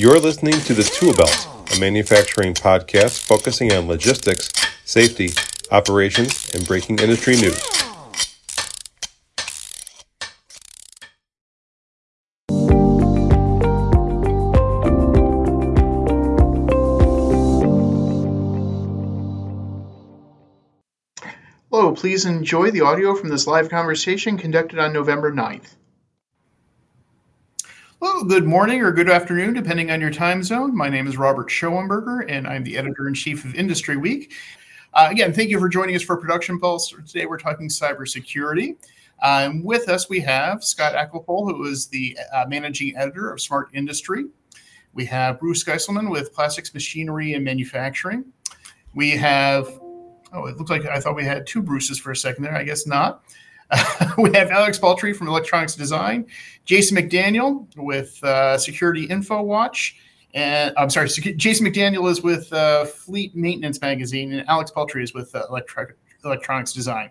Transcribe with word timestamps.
You're 0.00 0.18
listening 0.18 0.54
to 0.60 0.72
The 0.72 0.82
Tool 0.82 1.12
Belt, 1.12 1.46
a 1.76 1.78
manufacturing 1.78 2.54
podcast 2.54 3.22
focusing 3.22 3.70
on 3.74 3.86
logistics, 3.86 4.48
safety, 4.86 5.28
operations, 5.70 6.54
and 6.54 6.66
breaking 6.66 7.00
industry 7.00 7.36
news. 7.36 7.60
Hello, 21.70 21.94
please 21.94 22.24
enjoy 22.24 22.70
the 22.70 22.80
audio 22.80 23.14
from 23.14 23.28
this 23.28 23.46
live 23.46 23.68
conversation 23.68 24.38
conducted 24.38 24.78
on 24.78 24.94
November 24.94 25.30
9th. 25.30 25.74
Well, 28.00 28.24
good 28.24 28.46
morning 28.46 28.80
or 28.80 28.92
good 28.92 29.10
afternoon, 29.10 29.52
depending 29.52 29.90
on 29.90 30.00
your 30.00 30.10
time 30.10 30.42
zone. 30.42 30.74
My 30.74 30.88
name 30.88 31.06
is 31.06 31.18
Robert 31.18 31.48
Schoenberger, 31.50 32.24
and 32.30 32.48
I'm 32.48 32.64
the 32.64 32.78
editor 32.78 33.06
in 33.06 33.12
chief 33.12 33.44
of 33.44 33.52
IndustryWeek. 33.52 34.32
Uh, 34.94 35.08
again, 35.10 35.34
thank 35.34 35.50
you 35.50 35.60
for 35.60 35.68
joining 35.68 35.94
us 35.94 36.00
for 36.00 36.16
Production 36.16 36.58
Pulse. 36.58 36.94
Today 37.06 37.26
we're 37.26 37.36
talking 37.36 37.68
cybersecurity. 37.68 38.76
Um, 39.22 39.62
with 39.62 39.90
us, 39.90 40.08
we 40.08 40.18
have 40.20 40.64
Scott 40.64 40.94
Achelpohl, 40.94 41.50
who 41.50 41.66
is 41.66 41.88
the 41.88 42.16
uh, 42.32 42.46
managing 42.48 42.96
editor 42.96 43.30
of 43.30 43.38
Smart 43.38 43.68
Industry. 43.74 44.24
We 44.94 45.04
have 45.04 45.38
Bruce 45.38 45.62
Geiselman 45.62 46.10
with 46.10 46.32
Plastics 46.32 46.72
Machinery 46.72 47.34
and 47.34 47.44
Manufacturing. 47.44 48.24
We 48.94 49.10
have, 49.10 49.66
oh, 50.32 50.46
it 50.46 50.56
looks 50.56 50.70
like 50.70 50.86
I 50.86 51.00
thought 51.00 51.16
we 51.16 51.24
had 51.24 51.46
two 51.46 51.60
Bruces 51.60 51.98
for 51.98 52.12
a 52.12 52.16
second 52.16 52.44
there. 52.44 52.56
I 52.56 52.62
guess 52.62 52.86
not. 52.86 53.24
we 54.18 54.32
have 54.34 54.50
Alix 54.50 54.78
Paultre 54.78 55.14
from 55.14 55.28
Electronics 55.28 55.74
Design, 55.74 56.26
Jason 56.64 56.96
McDaniel 56.96 57.66
with 57.76 58.18
uh, 58.22 58.56
SecurityInfoWatch, 58.56 59.94
and 60.34 60.74
I'm 60.76 60.90
sorry, 60.90 61.08
Jason 61.08 61.66
McDaniel 61.66 62.10
is 62.10 62.22
with 62.22 62.52
uh, 62.52 62.84
Fleet 62.84 63.34
Maintenance 63.34 63.80
Magazine, 63.80 64.32
and 64.32 64.48
Alix 64.48 64.70
Paultre 64.70 65.00
is 65.00 65.14
with 65.14 65.34
uh, 65.34 65.46
Electro- 65.48 65.86
Electronics 66.24 66.72
Design. 66.72 67.10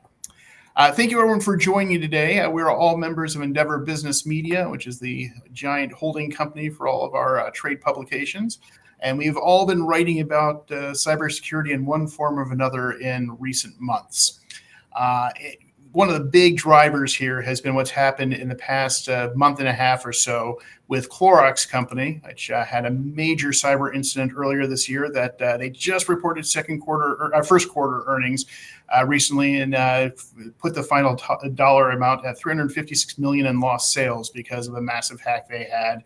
Uh, 0.76 0.92
thank 0.92 1.12
you, 1.12 1.20
everyone, 1.20 1.42
for 1.42 1.58
joining 1.58 1.92
you 1.92 2.00
today. 2.00 2.40
Uh, 2.40 2.50
we're 2.50 2.70
all 2.70 2.98
members 2.98 3.36
of 3.36 3.42
Endeavor 3.42 3.80
Business 3.80 4.26
Media, 4.26 4.70
which 4.70 4.88
is 4.88 5.00
the 5.00 5.30
giant 5.52 5.92
holding 5.92 6.32
company 6.32 6.70
for 6.70 6.88
all 6.88 7.06
of 7.06 7.14
our 7.16 7.40
uh, 7.40 7.52
trade 7.54 7.82
publications. 7.82 8.60
And 9.02 9.18
we've 9.18 9.38
all 9.38 9.66
been 9.66 9.84
writing 9.84 10.22
about 10.22 10.70
uh, 10.72 10.92
cybersecurity 10.92 11.72
in 11.72 11.86
one 11.86 12.08
form 12.08 12.38
or 12.38 12.50
another 12.52 12.94
in 12.94 13.36
recent 13.40 13.80
months. 13.80 14.42
It, 15.36 15.60
one 15.92 16.08
of 16.08 16.14
the 16.14 16.24
big 16.24 16.56
drivers 16.56 17.16
here 17.16 17.42
has 17.42 17.62
been 17.62 17.74
what's 17.74 17.90
happened 17.90 18.34
in 18.34 18.48
the 18.48 18.56
past 18.56 19.10
uh, 19.10 19.32
month 19.36 19.60
and 19.60 19.68
a 19.68 19.74
half 19.74 20.06
or 20.06 20.14
so 20.14 20.60
with 20.88 21.10
Clorox 21.10 21.68
Company, 21.68 22.22
which 22.26 22.52
uh, 22.52 22.64
had 22.64 22.86
a 22.86 22.92
major 22.92 23.50
cyber 23.50 23.94
incident 23.94 24.34
earlier 24.36 24.68
this 24.68 24.88
year 24.88 25.12
that 25.12 25.42
uh, 25.42 25.58
they 25.58 25.70
just 25.70 26.08
reported 26.08 26.46
second 26.46 26.82
quarter 26.82 27.16
or 27.16 27.36
uh, 27.36 27.42
first 27.42 27.70
quarter 27.70 28.04
earnings 28.06 28.46
uh, 28.96 29.04
recently 29.06 29.62
and 29.62 29.74
uh, 29.74 30.10
put 30.60 30.76
the 30.76 30.84
final 30.84 31.20
dollar 31.56 31.92
amount 31.92 32.24
at 32.24 32.38
356 32.38 33.18
million 33.18 33.48
in 33.48 33.60
lost 33.60 33.92
sales 33.92 34.30
because 34.30 34.68
of 34.68 34.76
a 34.76 34.82
massive 34.82 35.20
hack 35.20 35.50
they 35.50 35.64
had 35.64 36.04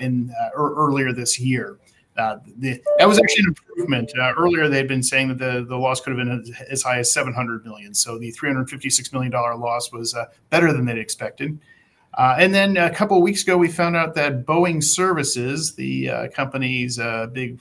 in 0.00 0.32
earlier 0.54 1.12
this 1.12 1.38
year. 1.38 1.78
Uh, 2.18 2.38
the, 2.56 2.82
that 2.98 3.06
was 3.06 3.18
actually 3.18 3.44
an 3.44 3.48
improvement. 3.48 4.10
Uh, 4.18 4.32
earlier, 4.36 4.68
they 4.68 4.76
had 4.76 4.88
been 4.88 5.04
saying 5.04 5.28
that 5.28 5.38
the, 5.38 5.64
the 5.68 5.76
loss 5.76 6.00
could 6.00 6.18
have 6.18 6.26
been 6.26 6.52
as, 6.68 6.82
high 6.82 6.98
as 6.98 7.12
700 7.12 7.64
million. 7.64 7.94
So 7.94 8.18
the 8.18 8.32
356 8.32 9.12
million 9.12 9.30
dollar 9.30 9.54
loss 9.54 9.92
was 9.92 10.14
uh, 10.14 10.26
better 10.50 10.72
than 10.72 10.84
they'd 10.84 10.98
expected. 10.98 11.58
Uh, 12.14 12.34
and 12.36 12.52
then 12.52 12.76
a 12.76 12.90
couple 12.90 13.16
of 13.16 13.22
weeks 13.22 13.44
ago, 13.44 13.56
we 13.56 13.68
found 13.68 13.94
out 13.94 14.16
that 14.16 14.44
Boeing 14.44 14.82
Services, 14.82 15.76
the 15.76 16.10
uh, 16.10 16.28
company's 16.30 16.98
uh, 16.98 17.28
big 17.28 17.60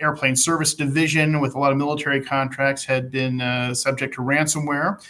airplane 0.00 0.36
service 0.36 0.74
division 0.74 1.40
with 1.40 1.54
a 1.54 1.58
lot 1.58 1.72
of 1.72 1.78
military 1.78 2.22
contracts, 2.22 2.84
had 2.84 3.10
been 3.10 3.74
subject 3.74 4.14
to 4.14 4.22
ransomware. 4.22 5.02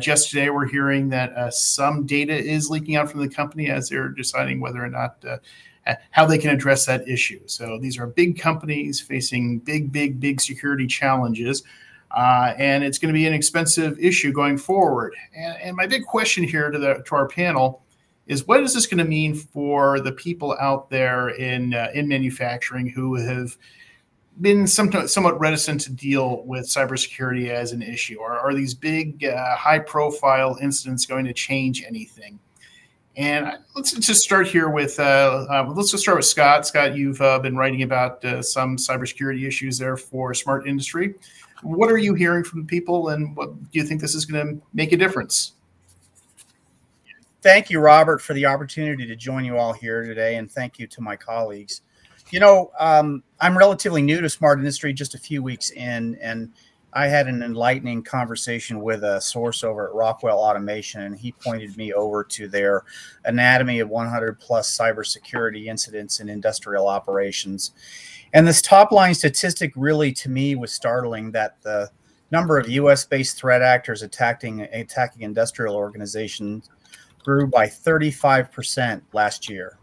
just 0.00 0.30
today, 0.30 0.50
we're 0.50 0.66
hearing 0.66 1.08
that 1.10 1.54
some 1.54 2.06
data 2.06 2.34
is 2.34 2.68
leaking 2.68 2.96
out 2.96 3.08
from 3.08 3.20
the 3.20 3.28
company 3.28 3.68
as 3.70 3.88
they're 3.88 4.08
deciding 4.08 4.60
whether 4.60 4.82
or 4.82 4.88
not 4.88 5.22
how 6.10 6.26
they 6.26 6.38
can 6.38 6.50
address 6.50 6.86
that 6.86 7.06
issue. 7.08 7.40
So 7.46 7.78
these 7.78 7.98
are 7.98 8.06
big 8.06 8.38
companies 8.38 9.00
facing 9.00 9.58
big, 9.60 9.92
big, 9.92 10.20
big 10.20 10.40
security 10.40 10.86
challenges. 10.86 11.62
Uh, 12.10 12.54
and 12.58 12.82
it's 12.82 12.98
going 12.98 13.12
to 13.12 13.18
be 13.18 13.26
an 13.26 13.32
expensive 13.32 13.98
issue 13.98 14.32
going 14.32 14.58
forward. 14.58 15.14
And, 15.34 15.56
and 15.62 15.76
my 15.76 15.86
big 15.86 16.04
question 16.04 16.42
here 16.42 16.70
to, 16.70 16.78
the, 16.78 17.02
to 17.06 17.14
our 17.14 17.28
panel 17.28 17.82
is 18.26 18.46
what 18.46 18.62
is 18.62 18.74
this 18.74 18.86
going 18.86 18.98
to 18.98 19.04
mean 19.04 19.34
for 19.34 20.00
the 20.00 20.12
people 20.12 20.56
out 20.60 20.90
there 20.90 21.30
in, 21.30 21.74
uh, 21.74 21.88
in 21.94 22.08
manufacturing 22.08 22.88
who 22.88 23.14
have 23.14 23.56
been 24.40 24.66
somewhat 24.66 25.38
reticent 25.38 25.80
to 25.82 25.92
deal 25.92 26.42
with 26.44 26.66
cybersecurity 26.66 27.48
as 27.48 27.72
an 27.72 27.82
issue? 27.82 28.18
Or 28.18 28.38
are 28.38 28.54
these 28.54 28.74
big, 28.74 29.24
uh, 29.24 29.56
high 29.56 29.80
profile 29.80 30.56
incidents 30.60 31.06
going 31.06 31.26
to 31.26 31.32
change 31.32 31.84
anything? 31.86 32.38
And 33.20 33.58
let's 33.76 33.92
just 33.92 34.22
start 34.22 34.48
here 34.48 34.70
with 34.70 34.98
uh, 34.98 35.46
uh, 35.50 35.70
let's 35.76 35.90
just 35.90 36.04
start 36.04 36.16
with 36.16 36.24
Scott. 36.24 36.66
Scott, 36.66 36.96
you've 36.96 37.20
uh, 37.20 37.38
been 37.38 37.54
writing 37.54 37.82
about 37.82 38.24
uh, 38.24 38.40
some 38.40 38.78
cybersecurity 38.78 39.46
issues 39.46 39.76
there 39.76 39.98
for 39.98 40.32
Smart 40.32 40.66
Industry. 40.66 41.16
What 41.60 41.90
are 41.92 41.98
you 41.98 42.14
hearing 42.14 42.44
from 42.44 42.66
people, 42.66 43.10
and 43.10 43.36
what 43.36 43.54
do 43.70 43.78
you 43.78 43.84
think 43.84 44.00
this 44.00 44.14
is 44.14 44.24
going 44.24 44.46
to 44.46 44.62
make 44.72 44.92
a 44.92 44.96
difference? 44.96 45.52
Thank 47.42 47.68
you, 47.68 47.80
Robert, 47.80 48.22
for 48.22 48.32
the 48.32 48.46
opportunity 48.46 49.06
to 49.06 49.16
join 49.16 49.44
you 49.44 49.58
all 49.58 49.74
here 49.74 50.02
today, 50.02 50.36
and 50.36 50.50
thank 50.50 50.78
you 50.78 50.86
to 50.86 51.02
my 51.02 51.14
colleagues. 51.14 51.82
You 52.30 52.40
know, 52.40 52.70
um, 52.80 53.22
I'm 53.38 53.58
relatively 53.58 54.00
new 54.00 54.22
to 54.22 54.30
Smart 54.30 54.60
Industry, 54.60 54.94
just 54.94 55.14
a 55.14 55.18
few 55.18 55.42
weeks 55.42 55.72
in, 55.72 56.14
and 56.22 56.54
I 56.92 57.06
had 57.06 57.28
an 57.28 57.42
enlightening 57.42 58.02
conversation 58.02 58.80
with 58.80 59.04
a 59.04 59.20
source 59.20 59.62
over 59.62 59.88
at 59.88 59.94
Rockwell 59.94 60.38
Automation, 60.38 61.02
and 61.02 61.16
he 61.16 61.32
pointed 61.32 61.76
me 61.76 61.92
over 61.92 62.24
to 62.24 62.48
their 62.48 62.84
anatomy 63.24 63.78
of 63.78 63.88
100 63.88 64.40
plus 64.40 64.76
cybersecurity 64.76 65.66
incidents 65.66 66.20
in 66.20 66.28
industrial 66.28 66.88
operations. 66.88 67.72
And 68.32 68.46
this 68.46 68.60
top 68.60 68.90
line 68.90 69.14
statistic 69.14 69.72
really, 69.76 70.12
to 70.12 70.28
me, 70.28 70.56
was 70.56 70.72
startling 70.72 71.30
that 71.32 71.60
the 71.62 71.90
number 72.32 72.58
of 72.58 72.68
US 72.68 73.04
based 73.04 73.36
threat 73.36 73.62
actors 73.62 74.02
attacking, 74.02 74.62
attacking 74.62 75.22
industrial 75.22 75.76
organizations 75.76 76.70
grew 77.22 77.46
by 77.46 77.66
35% 77.66 79.02
last 79.12 79.48
year, 79.48 79.78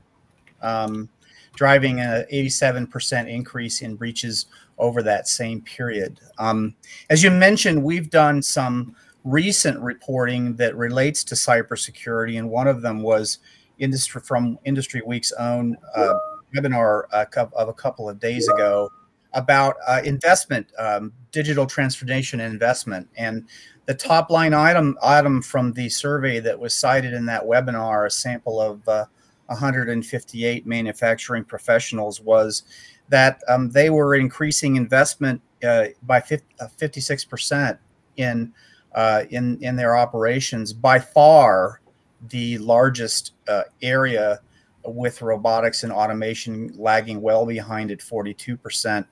um, 0.61 1.07
driving 1.55 1.99
an 1.99 2.25
87% 2.31 3.29
increase 3.29 3.81
in 3.81 3.95
breaches 3.95 4.47
over 4.77 5.01
that 5.03 5.27
same 5.27 5.61
period. 5.61 6.19
Um, 6.37 6.75
as 7.09 7.23
you 7.23 7.31
mentioned, 7.31 7.83
we've 7.83 8.09
done 8.09 8.41
some 8.41 8.95
recent 9.23 9.79
reporting 9.79 10.55
that 10.55 10.75
relates 10.75 11.23
to 11.25 11.35
cybersecurity, 11.35 12.37
and 12.37 12.49
one 12.49 12.67
of 12.67 12.81
them 12.81 13.01
was 13.01 13.39
industry 13.79 14.21
from 14.21 14.57
IndustryWeek's 14.65 15.33
own 15.33 15.77
uh, 15.95 16.13
webinar 16.55 17.03
of 17.11 17.69
a 17.69 17.73
couple 17.73 18.09
of 18.09 18.19
days 18.19 18.47
ago 18.47 18.89
about 19.33 19.75
uh, 19.87 20.01
investment, 20.03 20.67
um, 20.79 21.13
digital 21.31 21.65
transformation 21.65 22.39
and 22.39 22.51
investment, 22.53 23.07
and 23.17 23.45
the 23.85 23.93
top 23.93 24.29
line 24.29 24.53
item 24.53 24.97
item 25.03 25.41
from 25.41 25.73
the 25.73 25.89
survey 25.89 26.39
that 26.39 26.59
was 26.59 26.73
cited 26.73 27.13
in 27.13 27.25
that 27.25 27.43
webinar, 27.43 28.05
a 28.05 28.09
sample 28.09 28.59
of 28.59 28.87
uh, 28.87 29.05
158 29.47 30.65
manufacturing 30.65 31.43
professionals, 31.43 32.21
was 32.21 32.63
that 33.09 33.41
um, 33.47 33.69
they 33.71 33.89
were 33.89 34.15
increasing 34.15 34.75
investment 34.75 35.41
uh, 35.63 35.85
by 36.03 36.19
56 36.19 36.51
uh, 36.59 37.29
percent 37.29 37.79
in 38.17 38.53
uh, 38.95 39.23
in 39.29 39.57
in 39.61 39.75
their 39.75 39.95
operations. 39.95 40.73
By 40.73 40.99
far, 40.99 41.81
the 42.29 42.57
largest 42.59 43.33
uh, 43.47 43.63
area 43.81 44.39
with 44.85 45.21
robotics 45.21 45.83
and 45.83 45.91
automation 45.91 46.71
lagging 46.77 47.21
well 47.21 47.45
behind 47.45 47.91
at 47.91 48.01
42 48.01 48.57
percent 48.57 49.05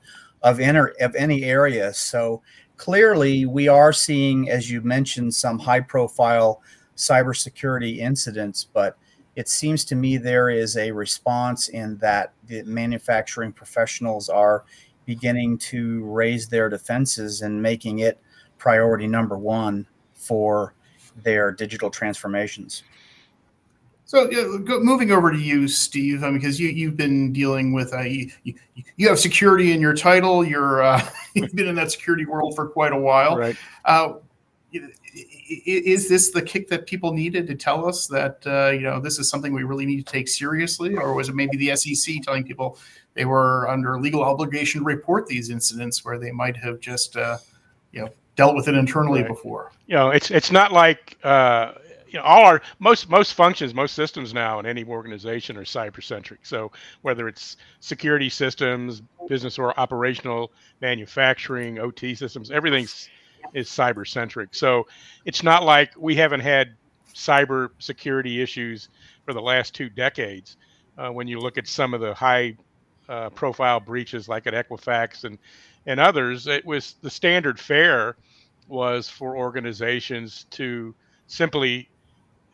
of 0.44 0.60
enter 0.60 0.94
of 1.02 1.16
any 1.16 1.44
area. 1.44 1.94
So 1.94 2.42
clearly, 2.78 3.46
we 3.46 3.68
are 3.68 3.94
seeing, 3.94 4.50
as 4.50 4.70
you 4.70 4.82
mentioned, 4.82 5.34
some 5.34 5.60
high 5.60 5.82
profile 5.82 6.62
cybersecurity 6.96 7.98
incidents, 7.98 8.64
but 8.64 8.98
it 9.36 9.50
seems 9.50 9.84
to 9.86 9.96
me 9.96 10.18
there 10.18 10.50
is 10.50 10.78
a 10.78 10.92
response 10.92 11.68
in 11.68 11.98
that 11.98 12.34
the 12.48 12.64
manufacturing 12.64 13.52
professionals 13.52 14.30
are 14.30 14.64
beginning 15.06 15.58
to 15.58 16.04
raise 16.06 16.48
their 16.48 16.70
defenses 16.70 17.42
and 17.42 17.62
making 17.62 18.00
it 18.00 18.20
priority 18.58 19.08
number 19.08 19.38
one 19.38 19.86
for 20.14 20.74
their 21.24 21.52
digital 21.52 21.90
transformations. 21.90 22.84
So 24.06 24.28
go, 24.60 24.80
moving 24.80 25.12
over 25.12 25.32
to 25.32 25.38
you, 25.38 25.68
Steve, 25.68 26.24
I 26.24 26.28
mean, 26.28 26.40
because 26.40 26.60
you 26.60 26.70
you've 26.70 26.96
been 26.96 27.34
dealing 27.34 27.74
with 27.74 27.92
uh, 27.92 28.02
you, 28.02 28.30
you, 28.98 29.10
have 29.10 29.20
security 29.20 29.72
in 29.72 29.82
your 29.82 29.96
title. 29.96 30.46
You're 30.46 30.84
uh, 30.84 31.04
you've 31.34 31.56
been 31.56 31.68
in 31.68 31.76
that 31.76 31.92
security 31.92 32.26
world 32.26 32.56
for 32.56 32.68
quite 32.68 32.94
a 32.94 33.00
while. 33.00 33.36
Right. 33.36 33.58
Is 34.72 36.10
this 36.10 36.32
the 36.32 36.42
kick 36.42 36.68
that 36.70 36.86
people 36.86 37.14
needed 37.14 37.48
to 37.48 37.56
tell 37.56 37.88
us 37.88 38.08
that 38.08 38.46
uh, 38.46 38.72
you 38.72 38.82
know 38.82 39.00
this 39.00 39.20
is 39.20 39.30
something 39.30 39.54
we 39.54 39.64
really 39.64 39.86
need 39.86 40.06
to 40.06 40.12
take 40.12 40.28
seriously, 40.28 40.96
or 40.96 41.14
was 41.14 41.30
it 41.30 41.36
maybe 41.36 41.58
the 41.58 41.76
SEC 41.76 42.22
telling 42.24 42.44
people 42.44 42.78
they 43.14 43.26
were 43.26 43.70
under 43.70 44.00
legal 44.00 44.24
obligation 44.24 44.82
to 44.82 44.86
report 44.86 45.28
these 45.28 45.50
incidents 45.50 46.04
where 46.04 46.20
they 46.20 46.32
might 46.32 46.58
have 46.58 46.80
just 46.80 47.16
uh, 47.16 47.38
you 47.92 48.02
know 48.02 48.10
dealt 48.36 48.56
with 48.56 48.68
it 48.68 48.76
internally 48.76 49.22
right. 49.22 49.30
before? 49.30 49.72
You 49.88 49.96
know, 49.96 50.10
it's 50.10 50.32
it's 50.32 50.52
not 50.52 50.74
like 50.74 51.18
uh, 51.24 51.74
you 52.08 52.20
know 52.20 52.26
all 52.26 52.44
our 52.44 52.62
most 52.80 53.10
most 53.10 53.34
functions, 53.34 53.74
most 53.74 53.94
systems 53.94 54.34
now 54.34 54.60
in 54.60 54.66
any 54.66 54.84
organization 54.84 55.58
are 55.58 55.64
cyber 55.64 56.04
centric. 56.04 56.46
So 56.46 56.72
whether 57.02 57.28
it's 57.28 57.58
security 57.80 58.30
systems, 58.30 59.02
business 59.28 59.58
or 59.58 59.80
operational, 59.80 60.52
manufacturing, 60.82 61.80
OT 61.80 62.16
systems, 62.16 62.52
everything's 62.52 63.10
is 63.54 63.68
cyber 63.70 64.08
centric. 64.08 64.54
So 64.54 64.88
it's 65.26 65.44
not 65.44 65.64
like 65.64 65.92
we 65.98 66.16
haven't 66.16 66.42
had 66.42 66.76
cyber 67.14 67.70
security 67.80 68.42
issues 68.42 68.90
for 69.26 69.34
the 69.34 69.42
last 69.42 69.74
two 69.74 69.90
decades. 69.90 70.58
Uh, 70.98 71.10
when 71.10 71.28
you 71.28 71.40
look 71.40 71.58
at 71.58 71.68
some 71.68 71.94
of 71.94 72.02
the 72.02 72.14
high 72.14 72.56
uh, 73.10 73.30
profile 73.32 73.80
breaches 73.80 74.28
like 74.28 74.48
at 74.48 74.54
Equifax 74.54 75.24
and 75.24 75.38
and 75.88 76.00
others, 76.00 76.48
it 76.48 76.66
was 76.66 76.96
the 77.02 77.10
standard 77.10 77.60
fare 77.60 78.18
was 78.68 79.08
for 79.08 79.38
organizations 79.38 80.46
to 80.50 80.96
simply 81.28 81.90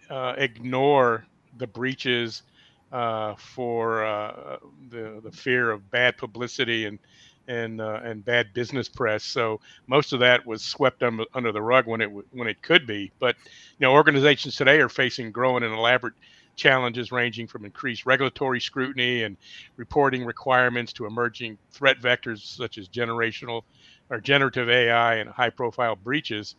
uh, 0.10 0.34
ignore 0.38 1.26
the 1.58 1.68
breaches 1.68 2.44
uh, 2.92 3.36
for 3.36 4.04
uh, 4.04 4.58
the 4.90 5.22
the 5.24 5.32
fear 5.32 5.72
of 5.72 5.90
bad 5.92 6.18
publicity 6.18 6.86
and 6.86 7.00
and 7.48 7.82
uh, 7.82 8.00
and 8.04 8.26
bad 8.26 8.54
business 8.54 8.90
press. 8.90 9.24
So 9.24 9.60
most 9.88 10.14
of 10.14 10.20
that 10.22 10.46
was 10.46 10.64
swept 10.64 11.04
under, 11.04 11.26
under 11.34 11.52
the 11.52 11.62
rug 11.62 11.88
when 11.88 12.02
it 12.02 12.10
when 12.32 12.48
it 12.48 12.62
could 12.62 12.88
be. 12.88 13.12
But 13.20 13.36
you 13.80 13.88
know, 13.88 13.94
organizations 13.94 14.56
today 14.56 14.80
are 14.80 14.90
facing 14.90 15.32
growing 15.32 15.64
and 15.64 15.74
elaborate 15.74 16.14
challenges 16.56 17.12
ranging 17.12 17.48
from 17.48 17.66
increased 17.66 18.06
regulatory 18.06 18.60
scrutiny 18.62 19.24
and 19.24 19.38
reporting 19.78 20.26
requirements 20.26 20.94
to 20.94 21.06
emerging 21.06 21.58
threat 21.72 21.98
vectors 22.02 22.40
such 22.42 22.78
as 22.78 22.90
generational 22.90 23.64
or 24.10 24.22
generative 24.22 24.70
AI 24.70 25.16
and 25.16 25.30
high-profile 25.30 25.96
breaches. 25.96 26.56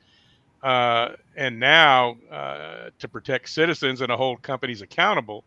Uh, 0.62 1.10
and 1.36 1.58
now, 1.60 2.16
uh, 2.30 2.90
to 2.98 3.08
protect 3.08 3.48
citizens 3.48 4.00
and 4.00 4.10
to 4.10 4.16
hold 4.16 4.42
companies 4.42 4.82
accountable, 4.82 5.44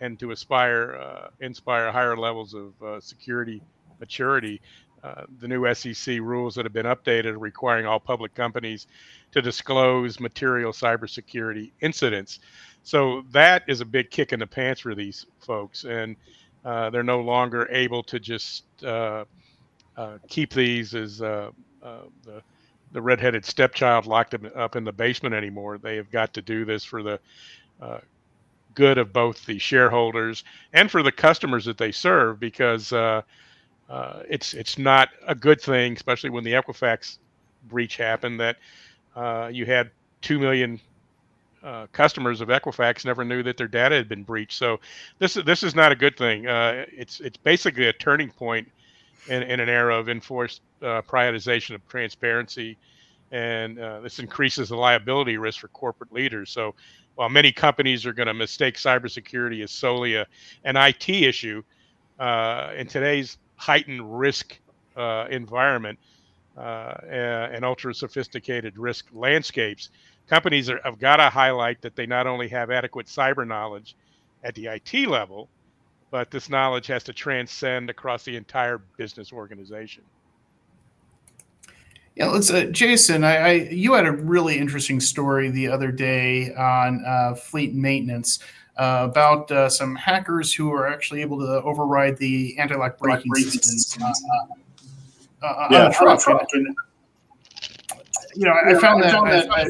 and 0.00 0.18
to 0.20 0.30
aspire 0.32 0.96
uh, 0.96 1.28
inspire 1.40 1.92
higher 1.92 2.16
levels 2.16 2.54
of 2.54 2.74
uh, 2.82 3.00
security 3.00 3.62
maturity. 4.02 4.60
Uh, 5.04 5.24
the 5.40 5.48
new 5.48 5.74
SEC 5.74 6.18
rules 6.20 6.54
that 6.54 6.64
have 6.64 6.72
been 6.72 6.86
updated 6.86 7.34
requiring 7.40 7.86
all 7.86 7.98
public 7.98 8.34
companies 8.34 8.86
to 9.32 9.42
disclose 9.42 10.20
material 10.20 10.72
cybersecurity 10.72 11.72
incidents. 11.80 12.38
So 12.84 13.24
that 13.30 13.64
is 13.66 13.80
a 13.80 13.84
big 13.84 14.10
kick 14.10 14.32
in 14.32 14.40
the 14.40 14.46
pants 14.46 14.80
for 14.80 14.94
these 14.94 15.26
folks, 15.40 15.84
and 15.84 16.16
uh, 16.64 16.90
they're 16.90 17.02
no 17.02 17.20
longer 17.20 17.68
able 17.70 18.02
to 18.04 18.20
just 18.20 18.64
uh, 18.84 19.24
uh 19.96 20.18
keep 20.28 20.52
these 20.52 20.94
as 20.94 21.20
uh, 21.20 21.50
uh, 21.82 22.02
the 22.24 22.42
the 22.92 23.02
redheaded 23.02 23.44
stepchild 23.44 24.06
locked 24.06 24.34
up 24.34 24.76
in 24.76 24.84
the 24.84 24.92
basement 24.92 25.34
anymore. 25.34 25.78
They 25.78 25.96
have 25.96 26.10
got 26.10 26.34
to 26.34 26.42
do 26.42 26.64
this 26.64 26.84
for 26.84 27.02
the 27.02 27.18
good 28.74 28.98
of 28.98 29.12
both 29.12 29.44
the 29.46 29.58
shareholders 29.58 30.44
and 30.72 30.90
for 30.90 31.02
the 31.02 31.12
customers 31.12 31.64
that 31.64 31.78
they 31.78 31.90
serve, 31.90 32.38
because 32.38 32.92
uh, 33.92 34.22
it's 34.26 34.54
it's 34.54 34.78
not 34.78 35.10
a 35.26 35.34
good 35.34 35.60
thing, 35.60 35.92
especially 35.92 36.30
when 36.30 36.44
the 36.44 36.52
Equifax 36.52 37.18
breach 37.68 37.98
happened, 37.98 38.40
that 38.40 38.56
uh, 39.14 39.50
you 39.52 39.66
had 39.66 39.90
two 40.22 40.38
million 40.38 40.80
uh, 41.62 41.86
customers 41.92 42.40
of 42.40 42.48
Equifax 42.48 43.04
never 43.04 43.22
knew 43.22 43.42
that 43.42 43.58
their 43.58 43.68
data 43.68 43.94
had 43.94 44.08
been 44.08 44.22
breached. 44.22 44.56
So 44.56 44.80
this 45.18 45.36
is 45.36 45.44
this 45.44 45.62
is 45.62 45.74
not 45.74 45.92
a 45.92 45.94
good 45.94 46.16
thing. 46.16 46.46
Uh, 46.46 46.86
it's 46.90 47.20
it's 47.20 47.36
basically 47.36 47.86
a 47.86 47.92
turning 47.92 48.30
point 48.30 48.66
in, 49.28 49.42
in 49.42 49.60
an 49.60 49.68
era 49.68 49.94
of 49.98 50.08
enforced 50.08 50.62
uh, 50.80 51.02
prioritization 51.02 51.74
of 51.74 51.86
transparency, 51.86 52.78
and 53.30 53.78
uh, 53.78 54.00
this 54.00 54.18
increases 54.18 54.70
the 54.70 54.76
liability 54.76 55.36
risk 55.36 55.60
for 55.60 55.68
corporate 55.68 56.14
leaders. 56.14 56.48
So 56.48 56.74
while 57.16 57.28
many 57.28 57.52
companies 57.52 58.06
are 58.06 58.14
going 58.14 58.28
to 58.28 58.34
mistake 58.34 58.76
cybersecurity 58.76 59.62
as 59.62 59.70
solely 59.70 60.14
a, 60.14 60.26
an 60.64 60.78
IT 60.78 61.10
issue, 61.10 61.62
in 62.18 62.86
today's 62.86 63.36
heightened 63.56 64.18
risk 64.18 64.58
uh, 64.96 65.26
environment 65.30 65.98
uh, 66.56 66.94
and 67.08 67.64
ultra 67.64 67.94
sophisticated 67.94 68.76
risk 68.78 69.06
landscapes, 69.12 69.90
companies 70.28 70.68
are, 70.68 70.80
have 70.84 70.98
got 70.98 71.16
to 71.16 71.28
highlight 71.30 71.80
that 71.82 71.96
they 71.96 72.06
not 72.06 72.26
only 72.26 72.48
have 72.48 72.70
adequate 72.70 73.06
cyber 73.06 73.46
knowledge 73.46 73.96
at 74.44 74.54
the 74.54 74.66
IT 74.66 75.06
level, 75.08 75.48
but 76.10 76.30
this 76.30 76.50
knowledge 76.50 76.86
has 76.86 77.02
to 77.04 77.12
transcend 77.12 77.88
across 77.88 78.22
the 78.24 78.36
entire 78.36 78.78
business 78.96 79.32
organization. 79.32 80.02
Yeah, 82.14 82.26
let's, 82.26 82.50
uh, 82.50 82.64
Jason. 82.64 83.24
I, 83.24 83.36
I, 83.36 83.52
you 83.52 83.94
had 83.94 84.04
a 84.04 84.12
really 84.12 84.58
interesting 84.58 85.00
story 85.00 85.48
the 85.48 85.68
other 85.68 85.90
day 85.90 86.52
on 86.54 87.02
uh, 87.06 87.34
fleet 87.34 87.74
maintenance 87.74 88.40
uh, 88.76 89.08
about 89.10 89.50
uh, 89.50 89.68
some 89.68 89.94
hackers 89.94 90.52
who 90.52 90.72
are 90.72 90.88
actually 90.88 91.20
able 91.20 91.38
to 91.38 91.62
override 91.62 92.16
the 92.16 92.58
anti-lock 92.58 92.98
braking 92.98 93.34
system 93.34 94.02
uh, 94.02 95.46
uh, 95.46 95.68
yeah, 95.70 95.86
on 95.86 95.92
truck. 95.92 96.20
truck. 96.20 96.46
And, 96.52 96.76
you 98.34 98.46
know, 98.46 98.52
I, 98.52 98.70
I 98.70 98.78
found 98.78 99.02
that. 99.02 99.14
I, 99.14 99.62
I, 99.62 99.68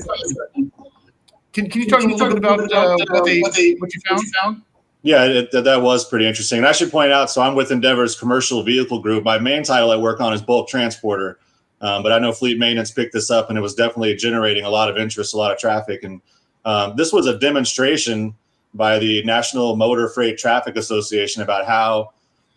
can, 1.52 1.69
can 1.69 1.82
you 1.82 1.88
talk 1.88 2.00
can 2.00 2.10
a 2.10 2.14
little 2.14 2.28
bit 2.28 2.38
about 2.38 2.72
uh, 2.72 2.96
what, 3.10 3.25
they, 3.25 3.40
what, 3.40 3.54
they, 3.54 3.75
what 3.75 3.93
you 3.94 4.00
found? 4.40 4.62
Yeah, 5.02 5.25
it, 5.25 5.50
that 5.52 5.82
was 5.82 6.08
pretty 6.08 6.26
interesting. 6.28 6.58
And 6.58 6.66
I 6.66 6.72
should 6.72 6.90
point 6.90 7.10
out, 7.10 7.28
so 7.28 7.43
I'm 7.43 7.56
with 7.56 7.70
Endeavor's 7.70 8.19
commercial 8.19 8.62
vehicle 8.62 9.00
group. 9.00 9.25
My 9.25 9.38
main 9.38 9.64
title 9.64 9.90
I 9.90 9.96
work 9.96 10.20
on 10.20 10.32
is 10.32 10.40
bulk 10.40 10.69
transporter. 10.69 11.38
Um, 11.81 12.05
but 12.05 12.12
I 12.12 12.20
know 12.20 12.31
fleet 12.31 12.58
maintenance 12.58 12.93
picked 12.93 13.12
this 13.12 13.28
up 13.28 13.48
and 13.48 13.58
it 13.58 13.60
was 13.60 13.75
definitely 13.75 14.14
generating 14.14 14.64
a 14.64 14.70
lot 14.70 14.88
of 14.88 14.96
interest, 14.96 15.34
a 15.34 15.37
lot 15.37 15.50
of 15.50 15.58
traffic. 15.58 16.05
And 16.05 16.22
um, 16.64 16.94
this 16.94 17.12
was 17.12 17.26
a 17.26 17.37
demonstration 17.37 18.37
by 18.74 18.98
the 18.98 19.22
National 19.24 19.76
Motor 19.76 20.08
Freight 20.08 20.38
Traffic 20.38 20.76
Association 20.76 21.42
about 21.42 21.66
how 21.66 22.12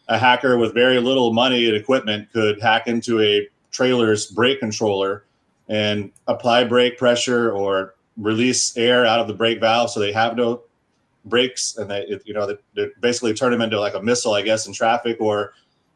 a 0.07 0.17
hacker 0.17 0.57
with 0.57 0.73
very 0.73 0.99
little 0.99 1.33
money 1.33 1.67
and 1.67 1.75
equipment 1.75 2.31
could 2.31 2.61
hack 2.61 2.87
into 2.87 3.19
a 3.21 3.47
trailer's 3.71 4.27
brake 4.27 4.59
controller 4.59 5.25
and 5.67 6.11
apply 6.27 6.63
brake 6.63 6.97
pressure 6.97 7.51
or 7.51 7.95
release 8.17 8.77
air 8.77 9.05
out 9.05 9.19
of 9.19 9.27
the 9.27 9.33
brake 9.33 9.59
valve 9.59 9.89
so 9.89 9.99
they 9.99 10.13
have 10.13 10.37
no 10.37 10.61
brakes 11.25 11.75
and 11.75 11.89
they 11.89 12.05
you 12.23 12.33
know 12.33 12.55
they, 12.75 12.87
basically 13.01 13.33
turn 13.33 13.51
them 13.51 13.61
into 13.61 13.77
like 13.77 13.95
a 13.95 14.01
missile 14.01 14.33
i 14.33 14.41
guess 14.41 14.67
in 14.67 14.73
traffic 14.73 15.17
or 15.19 15.53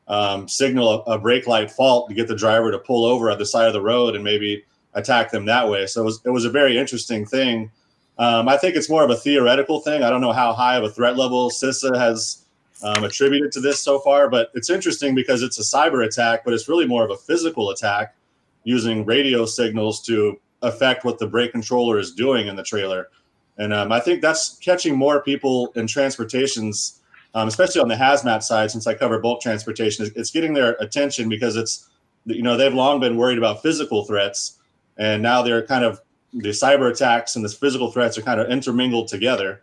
um, 0.10 0.48
signal 0.48 1.04
a, 1.06 1.14
a, 1.14 1.20
brake 1.20 1.46
light 1.46 1.70
fault 1.70 2.10
to 2.10 2.16
get 2.16 2.28
the 2.28 2.36
driver 2.36 2.72
to 2.72 2.80
pull 2.80 3.06
over 3.06 3.30
at 3.30 3.38
the 3.38 3.46
side 3.46 3.68
of 3.68 3.74
the 3.74 3.82
road 3.82 4.16
and 4.16 4.24
maybe 4.24 4.66
attack 4.96 5.32
them 5.32 5.46
that 5.46 5.70
way. 5.70 5.86
So 5.86 6.02
it 6.02 6.06
was, 6.06 6.22
it 6.26 6.30
was 6.32 6.46
a 6.46 6.50
very 6.50 6.78
interesting 6.78 7.26
thing 7.26 7.72
um, 8.20 8.50
I 8.50 8.58
think 8.58 8.76
it's 8.76 8.90
more 8.90 9.04
of 9.04 9.10
a 9.10 9.16
theoretical 9.16 9.80
thing. 9.80 10.04
I 10.04 10.10
don't 10.10 10.22
know 10.22 10.34
how 10.34 10.54
high 10.54 10.76
of 10.76 10.84
a 10.84 10.90
threat 10.90 11.18
level 11.18 11.50
CISA 11.50 11.98
has 11.98 12.46
um, 12.84 13.06
attributed 13.06 13.52
to 13.54 13.62
this 13.62 13.82
so 13.82 14.00
far, 14.00 14.30
but 14.30 14.52
it's 14.54 14.70
interesting 14.70 15.16
because 15.16 15.42
it's 15.42 15.58
a 15.58 15.64
cyber 15.64 16.06
attack, 16.06 16.44
but 16.44 16.54
it's 16.54 16.68
really 16.68 16.86
more 16.86 17.04
of 17.04 17.12
a 17.12 17.18
physical 17.18 17.70
attack 17.72 18.16
using 18.66 19.06
radio 19.06 19.46
signals 19.46 20.02
to 20.02 20.40
affect 20.62 21.06
what 21.06 21.18
the 21.18 21.28
brake 21.28 21.54
controller 21.54 21.98
is 21.98 22.14
doing 22.14 22.48
in 22.48 22.58
the 22.58 22.64
trailer. 22.64 23.08
And 23.58 23.74
um, 23.74 23.92
I 23.92 24.02
think 24.02 24.22
that's 24.22 24.58
catching 24.58 24.98
more 24.98 25.22
people 25.24 25.72
in 25.76 25.88
transportations, 25.88 27.02
um, 27.34 27.48
especially 27.48 27.82
on 27.82 27.88
the 27.88 27.96
hazmat 27.96 28.44
side, 28.44 28.70
since 28.70 28.86
I 28.86 28.96
cover 28.96 29.20
bulk 29.20 29.42
transportation. 29.42 30.10
It's 30.16 30.32
getting 30.32 30.54
their 30.54 30.74
attention 30.82 31.30
because 31.30 31.56
it's, 31.56 31.90
you 32.26 32.42
know, 32.42 32.58
they've 32.58 32.74
long 32.74 33.00
been 33.00 33.16
worried 33.16 33.38
about 33.38 33.62
physical 33.62 34.04
threats, 34.04 34.60
and 34.98 35.24
now 35.24 35.42
they're 35.42 35.66
kind 35.66 35.86
of 35.86 36.02
the 36.34 36.50
cyber 36.50 36.92
attacks 36.92 37.36
and 37.36 37.44
the 37.44 37.50
physical 37.50 37.92
threats 37.92 38.18
are 38.18 38.22
kind 38.22 38.40
of 38.40 38.50
intermingled 38.50 39.08
together, 39.08 39.62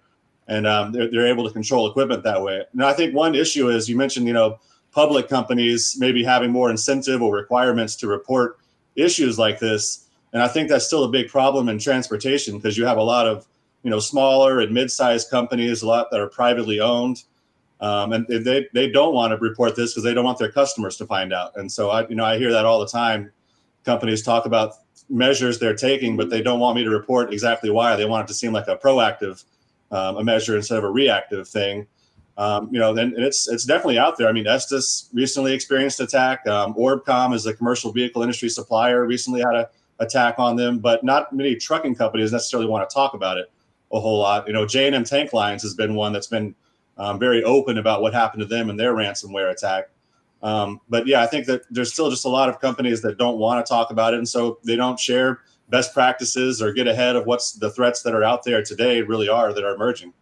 and 0.49 0.67
um, 0.67 0.93
they're, 0.93 1.11
they're 1.11 1.27
able 1.27 1.47
to 1.47 1.53
control 1.53 1.89
equipment 1.89 2.23
that 2.25 2.41
way. 2.41 2.65
And 2.73 2.85
I 2.85 2.93
think 2.93 3.15
one 3.15 3.35
issue 3.35 3.69
is 3.69 3.89
you 3.89 3.97
mentioned, 3.97 4.27
you 4.27 4.33
know, 4.33 4.59
public 4.93 5.29
companies 5.29 5.97
maybe 5.99 6.25
having 6.25 6.51
more 6.51 6.71
incentive 6.71 7.23
or 7.23 7.35
requirements 7.35 7.97
to 7.97 8.09
report 8.09 8.59
issues 8.97 9.39
like 9.39 9.59
this, 9.59 10.07
and 10.33 10.43
I 10.43 10.49
think 10.49 10.69
that's 10.69 10.87
still 10.87 11.05
a 11.05 11.09
big 11.09 11.29
problem 11.29 11.69
in 11.69 11.79
transportation 11.79 12.57
because 12.57 12.77
you 12.77 12.85
have 12.87 12.99
a 12.99 13.03
lot 13.03 13.27
of 13.27 13.47
you 13.83 13.91
know 13.91 14.01
smaller 14.01 14.61
and 14.61 14.73
mid-sized 14.73 15.31
companies, 15.31 15.83
a 15.83 15.87
lot 15.87 16.11
that 16.11 16.21
are 16.21 16.29
privately 16.29 16.81
owned. 16.81 17.23
Um, 17.79 18.15
and 18.15 18.27
they, 18.27 18.67
they 18.73 18.91
don't 18.91 19.13
want 19.13 19.33
to 19.33 19.37
report 19.37 19.77
this 19.77 19.93
because 19.93 20.03
they 20.03 20.15
don't 20.15 20.25
want 20.25 20.39
their 20.39 20.51
customers 20.51 20.97
to 20.97 21.07
find 21.07 21.35
out. 21.35 21.53
And 21.57 21.71
so 21.71 21.91
I, 21.91 22.09
you 22.09 22.15
know, 22.15 22.25
I 22.25 22.39
hear 22.39 22.51
that 22.51 22.65
all 22.65 22.81
the 22.81 22.87
time. 22.87 23.31
Companies 23.85 24.23
talk 24.23 24.47
about 24.47 24.77
measures 25.09 25.59
they're 25.59 25.77
taking, 25.77 26.17
but 26.17 26.31
they 26.31 26.43
don't 26.43 26.61
want 26.61 26.77
me 26.77 26.85
to 26.85 26.91
report 26.91 27.33
exactly 27.33 27.71
why. 27.71 27.97
They 27.97 28.05
want 28.05 28.25
it 28.25 28.29
to 28.29 28.35
seem 28.35 28.53
like 28.53 28.69
a 28.69 28.77
proactive 28.77 29.45
um, 29.91 30.17
a 30.17 30.25
measure 30.25 30.57
instead 30.57 30.79
of 30.79 30.85
a 30.85 30.91
reactive 30.91 31.49
thing. 31.49 31.87
Um, 32.39 32.69
you 32.73 32.79
know, 32.79 32.93
then 32.93 33.15
it's 33.17 33.49
it's 33.49 33.65
definitely 33.65 33.99
out 33.99 34.19
there. 34.19 34.29
I 34.29 34.33
mean, 34.33 34.47
Estes 34.47 35.09
recently 35.13 35.55
experienced 35.55 36.01
attack. 36.01 36.47
Um, 36.47 36.75
Orbcomm 36.75 37.35
is 37.35 37.47
a 37.47 37.55
commercial 37.55 37.93
vehicle 37.93 38.23
industry 38.23 38.49
supplier. 38.49 39.07
Recently 39.07 39.41
had 39.41 39.55
a 39.55 39.69
attack 39.99 40.39
on 40.39 40.57
them, 40.57 40.79
but 40.79 41.03
not 41.05 41.33
many 41.33 41.57
trucking 41.57 41.95
companies 41.95 42.33
necessarily 42.33 42.69
want 42.69 42.89
to 42.89 42.93
talk 42.93 43.15
about 43.15 43.39
it 43.39 43.51
a 43.93 44.01
whole 44.01 44.19
lot. 44.19 44.47
You 44.47 44.53
know, 44.53 44.67
J&M 44.67 45.05
Tank 45.05 45.33
Lines 45.33 45.63
has 45.63 45.75
been 45.75 45.95
one 45.95 46.13
that's 46.13 46.27
been 46.27 46.55
um, 46.99 47.19
very 47.19 47.43
open 47.45 47.79
about 47.79 48.03
what 48.03 48.13
happened 48.13 48.41
to 48.41 48.47
them 48.47 48.71
and 48.71 48.79
their 48.79 48.95
ransomware 48.95 49.51
attack. 49.51 49.89
Um, 50.47 50.81
but 50.89 51.09
yeah, 51.09 51.23
I 51.23 51.27
think 51.27 51.47
that 51.47 51.63
there's 51.73 51.93
still 51.93 52.09
just 52.09 52.25
a 52.25 52.29
lot 52.29 52.49
of 52.49 52.61
companies 52.61 53.03
that 53.03 53.19
don't 53.19 53.37
want 53.37 53.67
to 53.67 53.69
talk 53.69 53.91
about 53.91 54.15
it, 54.15 54.19
and 54.19 54.29
so 54.29 54.61
they 54.63 54.77
don't 54.77 54.99
share 54.99 55.41
best 55.71 55.93
practices 55.93 56.63
or 56.63 56.73
get 56.73 56.87
ahead 56.87 57.17
of 57.17 57.27
what's 57.27 57.55
the 57.55 57.69
threats 57.69 58.03
that 58.03 58.15
are 58.15 58.23
out 58.23 58.45
there 58.45 58.63
today 58.63 59.03
really 59.03 59.29
are 59.29 59.53
that 59.53 59.65
are 59.65 59.75
emerging. 59.75 60.13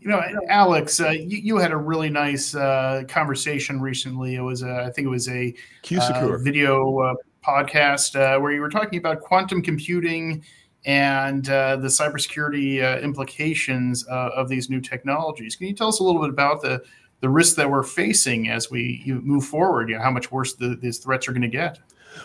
You 0.00 0.08
know, 0.08 0.20
Alix, 0.48 0.98
uh, 0.98 1.10
you, 1.10 1.38
you, 1.38 1.56
had 1.58 1.70
a 1.70 1.76
really 1.76 2.10
nice 2.10 2.56
uh, 2.56 3.04
conversation 3.06 3.80
recently. 3.80 4.34
It 4.34 4.40
was, 4.40 4.64
a, 4.64 4.86
I 4.86 4.90
think 4.90 5.06
it 5.06 5.10
was 5.10 5.28
a 5.28 5.54
uh, 5.96 6.36
video 6.38 6.98
uh, 6.98 7.14
podcast 7.46 8.16
uh, 8.16 8.40
where 8.40 8.50
you 8.50 8.60
were 8.60 8.68
talking 8.68 8.98
about 8.98 9.20
quantum 9.20 9.62
computing 9.62 10.42
and 10.84 11.48
uh, 11.48 11.76
the 11.76 11.86
cybersecurity 11.86 13.00
implications 13.04 14.02
of 14.08 14.48
these 14.48 14.68
new 14.68 14.80
technologies. 14.80 15.54
Can 15.54 15.68
you 15.68 15.74
tell 15.74 15.86
us 15.86 16.00
a 16.00 16.02
little 16.02 16.20
bit 16.20 16.30
about 16.30 16.60
the 16.60 16.82
the 17.22 17.30
risks 17.30 17.54
that 17.54 17.70
we're 17.70 17.84
facing 17.84 18.48
as 18.48 18.70
we 18.70 19.02
move 19.06 19.46
forward? 19.46 19.88
You 19.88 19.96
know, 19.96 20.02
how 20.02 20.10
much 20.10 20.30
worse 20.30 20.54
the, 20.54 20.76
these 20.76 20.98
threats 20.98 21.26
are 21.28 21.32
going 21.32 21.42
to 21.42 21.48
get? 21.48 21.78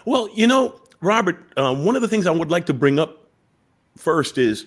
Well, 0.05 0.27
you 0.33 0.47
know, 0.47 0.81
Robert, 0.99 1.37
one 1.55 1.95
of 1.95 2.01
the 2.01 2.07
things 2.07 2.27
I 2.27 2.31
would 2.31 2.51
like 2.51 2.65
to 2.65 2.73
bring 2.73 2.99
up 2.99 3.29
first 3.95 4.37
is 4.37 4.65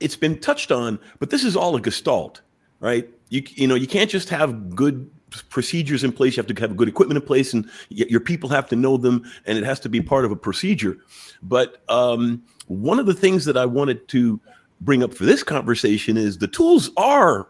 it's 0.00 0.16
been 0.16 0.38
touched 0.40 0.72
on, 0.72 0.98
but 1.18 1.30
this 1.30 1.44
is 1.44 1.56
all 1.56 1.76
a 1.76 1.80
gestalt, 1.80 2.40
right? 2.80 3.08
You, 3.28 3.42
you 3.50 3.66
know, 3.68 3.74
you 3.74 3.86
can't 3.86 4.10
just 4.10 4.30
have 4.30 4.74
good 4.74 5.10
procedures 5.50 6.04
in 6.04 6.12
place. 6.12 6.36
You 6.36 6.42
have 6.42 6.54
to 6.54 6.60
have 6.60 6.76
good 6.76 6.88
equipment 6.88 7.20
in 7.20 7.26
place 7.26 7.52
and 7.52 7.68
your 7.88 8.20
people 8.20 8.48
have 8.48 8.68
to 8.68 8.76
know 8.76 8.96
them 8.96 9.24
and 9.46 9.58
it 9.58 9.64
has 9.64 9.78
to 9.80 9.88
be 9.88 10.00
part 10.00 10.24
of 10.24 10.30
a 10.30 10.36
procedure. 10.36 10.98
But 11.42 11.82
um, 11.88 12.42
one 12.66 12.98
of 12.98 13.06
the 13.06 13.14
things 13.14 13.44
that 13.44 13.56
I 13.56 13.66
wanted 13.66 14.08
to 14.08 14.40
bring 14.80 15.02
up 15.02 15.12
for 15.12 15.24
this 15.24 15.42
conversation 15.42 16.16
is 16.16 16.38
the 16.38 16.48
tools 16.48 16.90
are 16.96 17.48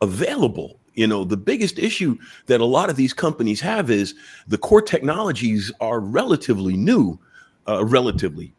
available. 0.00 0.78
You 0.96 1.06
know, 1.06 1.24
the 1.24 1.36
biggest 1.36 1.78
issue 1.78 2.18
that 2.46 2.60
a 2.60 2.64
lot 2.64 2.90
of 2.90 2.96
these 2.96 3.12
companies 3.12 3.60
have 3.60 3.90
is 3.90 4.14
the 4.48 4.58
core 4.58 4.82
technologies 4.82 5.70
are 5.80 6.00
relatively 6.00 6.76
new, 6.76 7.18
uh, 7.68 7.84
relatively, 7.84 8.52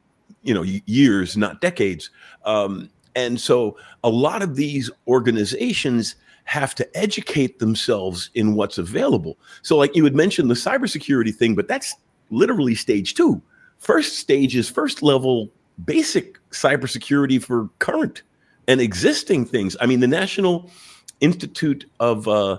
you 0.43 0.53
know, 0.53 0.63
years, 0.63 1.35
not 1.35 1.61
decades. 1.61 2.09
Um, 2.45 2.89
and 3.15 3.41
so 3.41 3.77
a 4.03 4.09
lot 4.09 4.43
of 4.43 4.55
these 4.55 4.89
organizations 5.07 6.15
have 6.43 6.73
to 6.75 6.97
educate 6.97 7.59
themselves 7.59 8.29
in 8.35 8.55
what's 8.55 8.77
available. 8.77 9.37
So 9.63 9.75
like 9.75 9.95
you 9.95 10.03
had 10.05 10.15
mentioned 10.15 10.49
the 10.49 10.55
cybersecurity 10.55 11.35
thing, 11.35 11.55
but 11.55 11.67
that's 11.67 11.95
literally 12.29 12.75
stage 12.75 13.15
two. 13.15 13.41
First 13.79 14.19
stage 14.19 14.55
is 14.55 14.69
first 14.69 15.03
level 15.03 15.49
basic 15.85 16.39
cybersecurity 16.51 17.43
for 17.43 17.69
current 17.79 18.23
and 18.67 18.79
existing 18.79 19.45
things. 19.45 19.75
I 19.81 19.85
mean, 19.85 19.99
the 19.99 20.07
National 20.07 20.69
Institute 21.19 21.89
of 21.99 22.27
uh, 22.27 22.57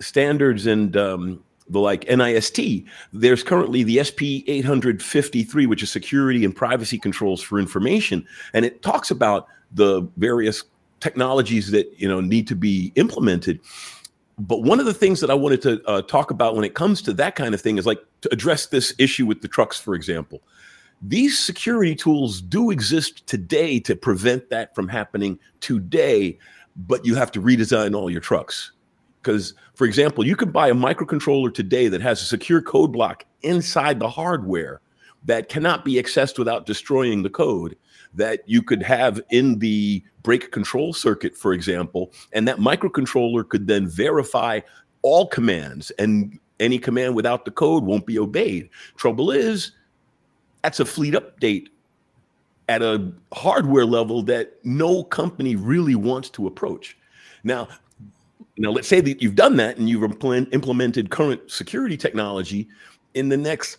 Standards 0.00 0.66
and 0.66 0.96
um, 0.96 1.42
the 1.68 1.78
like 1.78 2.04
NIST, 2.06 2.84
there's 3.12 3.42
currently 3.42 3.82
the 3.82 4.02
SP 4.02 4.42
853, 4.46 5.66
which 5.66 5.82
is 5.82 5.90
security 5.90 6.44
and 6.44 6.54
privacy 6.54 6.98
controls 6.98 7.40
for 7.40 7.58
information. 7.58 8.26
And 8.52 8.64
it 8.64 8.82
talks 8.82 9.10
about 9.10 9.46
the 9.72 10.02
various 10.16 10.64
technologies 11.00 11.70
that 11.70 11.92
you 11.96 12.08
know 12.08 12.20
need 12.20 12.46
to 12.48 12.56
be 12.56 12.92
implemented. 12.96 13.60
But 14.38 14.62
one 14.62 14.80
of 14.80 14.86
the 14.86 14.94
things 14.94 15.20
that 15.20 15.30
I 15.30 15.34
wanted 15.34 15.62
to 15.62 15.82
uh, 15.86 16.02
talk 16.02 16.30
about 16.30 16.54
when 16.54 16.64
it 16.64 16.74
comes 16.74 17.02
to 17.02 17.12
that 17.14 17.36
kind 17.36 17.54
of 17.54 17.60
thing 17.60 17.76
is 17.78 17.86
like 17.86 18.02
to 18.22 18.32
address 18.32 18.66
this 18.66 18.94
issue 18.98 19.26
with 19.26 19.42
the 19.42 19.48
trucks, 19.48 19.78
for 19.78 19.94
example. 19.94 20.40
These 21.02 21.38
security 21.38 21.94
tools 21.94 22.40
do 22.40 22.70
exist 22.70 23.26
today 23.26 23.80
to 23.80 23.96
prevent 23.96 24.50
that 24.50 24.74
from 24.74 24.88
happening 24.88 25.38
today, 25.60 26.38
but 26.86 27.04
you 27.04 27.14
have 27.14 27.32
to 27.32 27.42
redesign 27.42 27.94
all 27.94 28.10
your 28.10 28.20
trucks. 28.20 28.72
Because, 29.22 29.54
for 29.74 29.86
example, 29.86 30.26
you 30.26 30.34
could 30.34 30.52
buy 30.52 30.68
a 30.68 30.74
microcontroller 30.74 31.52
today 31.52 31.88
that 31.88 32.00
has 32.00 32.22
a 32.22 32.24
secure 32.24 32.62
code 32.62 32.92
block 32.92 33.24
inside 33.42 33.98
the 33.98 34.08
hardware 34.08 34.80
that 35.24 35.50
cannot 35.50 35.84
be 35.84 35.94
accessed 35.94 36.38
without 36.38 36.64
destroying 36.64 37.22
the 37.22 37.28
code 37.30 37.76
that 38.14 38.40
you 38.46 38.62
could 38.62 38.82
have 38.82 39.20
in 39.30 39.58
the 39.58 40.02
brake 40.22 40.50
control 40.52 40.92
circuit, 40.92 41.36
for 41.36 41.52
example, 41.52 42.12
and 42.32 42.48
that 42.48 42.56
microcontroller 42.56 43.46
could 43.46 43.66
then 43.66 43.86
verify 43.86 44.60
all 45.02 45.26
commands 45.26 45.90
and 45.92 46.38
any 46.58 46.78
command 46.78 47.14
without 47.14 47.44
the 47.44 47.50
code 47.50 47.84
won't 47.84 48.06
be 48.06 48.18
obeyed. 48.18 48.68
Trouble 48.96 49.30
is, 49.30 49.72
that's 50.62 50.80
a 50.80 50.84
fleet 50.84 51.14
update 51.14 51.68
at 52.70 52.82
a 52.82 53.12
hardware 53.32 53.84
level 53.84 54.22
that 54.22 54.54
no 54.64 55.02
company 55.02 55.56
really 55.56 55.96
wants 55.96 56.30
to 56.30 56.46
approach. 56.46 56.96
Now, 57.42 57.66
now 58.58 58.70
let's 58.70 58.86
say 58.86 59.00
that 59.00 59.20
you've 59.20 59.34
done 59.34 59.56
that 59.56 59.76
and 59.76 59.88
you've 59.88 60.04
implemented 60.04 61.10
current 61.10 61.50
security 61.50 61.96
technology 61.96 62.68
in 63.14 63.28
the 63.28 63.36
next 63.36 63.78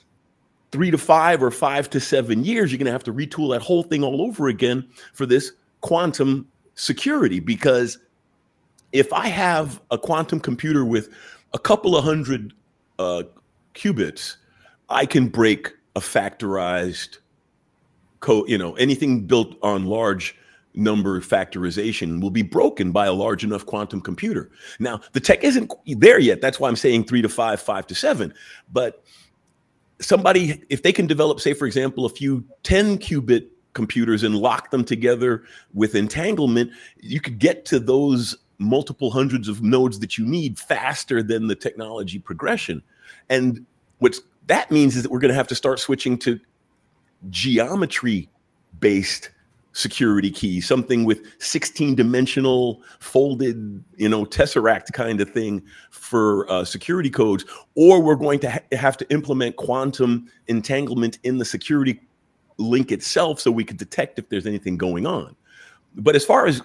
three 0.73 0.91
to 0.91 0.97
five 0.97 1.41
or 1.41 1.51
five 1.51 1.89
to 1.91 2.01
seven 2.01 2.43
years, 2.43 2.69
you're 2.69 2.79
going 2.79 2.85
to 2.85 2.91
have 2.91 3.03
to 3.05 3.13
retool 3.13 3.53
that 3.53 3.61
whole 3.61 3.81
thing 3.81 4.03
all 4.03 4.21
over 4.21 4.49
again 4.49 4.85
for 5.13 5.25
this 5.25 5.53
quantum 5.79 6.45
security. 6.75 7.39
Because 7.39 7.97
if 8.91 9.13
I 9.13 9.29
have 9.29 9.79
a 9.91 9.97
quantum 9.97 10.41
computer 10.41 10.83
with 10.83 11.13
a 11.53 11.59
couple 11.59 11.95
of 11.95 12.03
hundred 12.03 12.53
uh, 12.99 13.23
qubits, 13.73 14.35
I 14.89 15.05
can 15.05 15.29
break 15.29 15.71
a 15.95 16.01
factorized 16.01 17.19
code, 18.21 18.49
you 18.49 18.57
know, 18.57 18.73
anything 18.75 19.25
built 19.25 19.55
on 19.61 19.85
large 19.85 20.35
number 20.73 21.19
factorization 21.19 22.21
will 22.21 22.31
be 22.31 22.41
broken 22.41 22.91
by 22.91 23.05
a 23.05 23.13
large 23.13 23.43
enough 23.43 23.65
quantum 23.65 23.99
computer. 23.99 24.49
Now, 24.79 25.01
the 25.11 25.19
tech 25.19 25.43
isn't 25.43 25.71
there 25.85 26.19
yet. 26.19 26.41
That's 26.41 26.59
why 26.59 26.69
I'm 26.69 26.75
saying 26.75 27.05
three 27.05 27.21
to 27.21 27.29
five, 27.29 27.61
five 27.61 27.85
to 27.87 27.95
seven. 27.95 28.33
But 28.71 29.03
somebody, 29.99 30.63
if 30.69 30.83
they 30.83 30.93
can 30.93 31.07
develop, 31.07 31.39
say, 31.39 31.53
for 31.53 31.65
example, 31.65 32.05
a 32.05 32.09
few 32.09 32.45
10 32.63 32.99
qubit 32.99 33.47
computers 33.73 34.23
and 34.23 34.35
lock 34.35 34.71
them 34.71 34.83
together 34.83 35.43
with 35.73 35.95
entanglement, 35.95 36.71
you 36.99 37.19
could 37.19 37.39
get 37.39 37.65
to 37.65 37.79
those 37.79 38.37
multiple 38.57 39.09
hundreds 39.11 39.47
of 39.47 39.61
nodes 39.63 39.99
that 39.99 40.17
you 40.17 40.25
need 40.25 40.59
faster 40.59 41.23
than 41.23 41.47
the 41.47 41.55
technology 41.55 42.19
progression. 42.19 42.81
And 43.29 43.65
what's 43.99 44.21
that 44.47 44.71
means 44.71 44.95
is 44.95 45.03
that 45.03 45.11
we're 45.11 45.19
going 45.19 45.29
to 45.29 45.35
have 45.35 45.47
to 45.47 45.55
start 45.55 45.79
switching 45.79 46.17
to 46.19 46.39
geometry 47.29 48.29
based 48.79 49.29
security 49.73 50.29
key, 50.29 50.59
something 50.59 51.05
with 51.05 51.25
16 51.39 51.95
dimensional 51.95 52.81
folded, 52.99 53.83
you 53.95 54.09
know, 54.09 54.25
tesseract 54.25 54.91
kind 54.93 55.21
of 55.21 55.29
thing 55.29 55.63
for 55.91 56.49
uh, 56.51 56.65
security 56.65 57.09
codes, 57.09 57.45
or 57.75 58.01
we're 58.01 58.15
going 58.15 58.39
to 58.39 58.49
ha 58.49 58.59
have 58.73 58.97
to 58.97 59.09
implement 59.11 59.55
quantum 59.55 60.29
entanglement 60.47 61.19
in 61.23 61.37
the 61.37 61.45
security 61.45 62.01
link 62.57 62.91
itself 62.91 63.39
so 63.39 63.49
we 63.49 63.63
can 63.63 63.77
detect 63.77 64.19
if 64.19 64.27
there's 64.29 64.45
anything 64.45 64.77
going 64.77 65.05
on. 65.05 65.35
But 65.95 66.15
as 66.15 66.25
far 66.25 66.45
as 66.47 66.61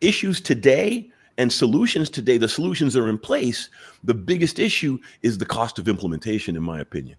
issues 0.00 0.40
today 0.40 1.10
and 1.38 1.52
solutions 1.52 2.10
today, 2.10 2.38
the 2.38 2.48
solutions 2.48 2.96
are 2.96 3.08
in 3.08 3.18
place. 3.18 3.68
The 4.04 4.14
biggest 4.14 4.58
issue 4.58 4.98
is 5.22 5.38
the 5.38 5.46
cost 5.46 5.78
of 5.78 5.86
implementation, 5.88 6.56
in 6.56 6.62
my 6.62 6.80
opinion. 6.80 7.18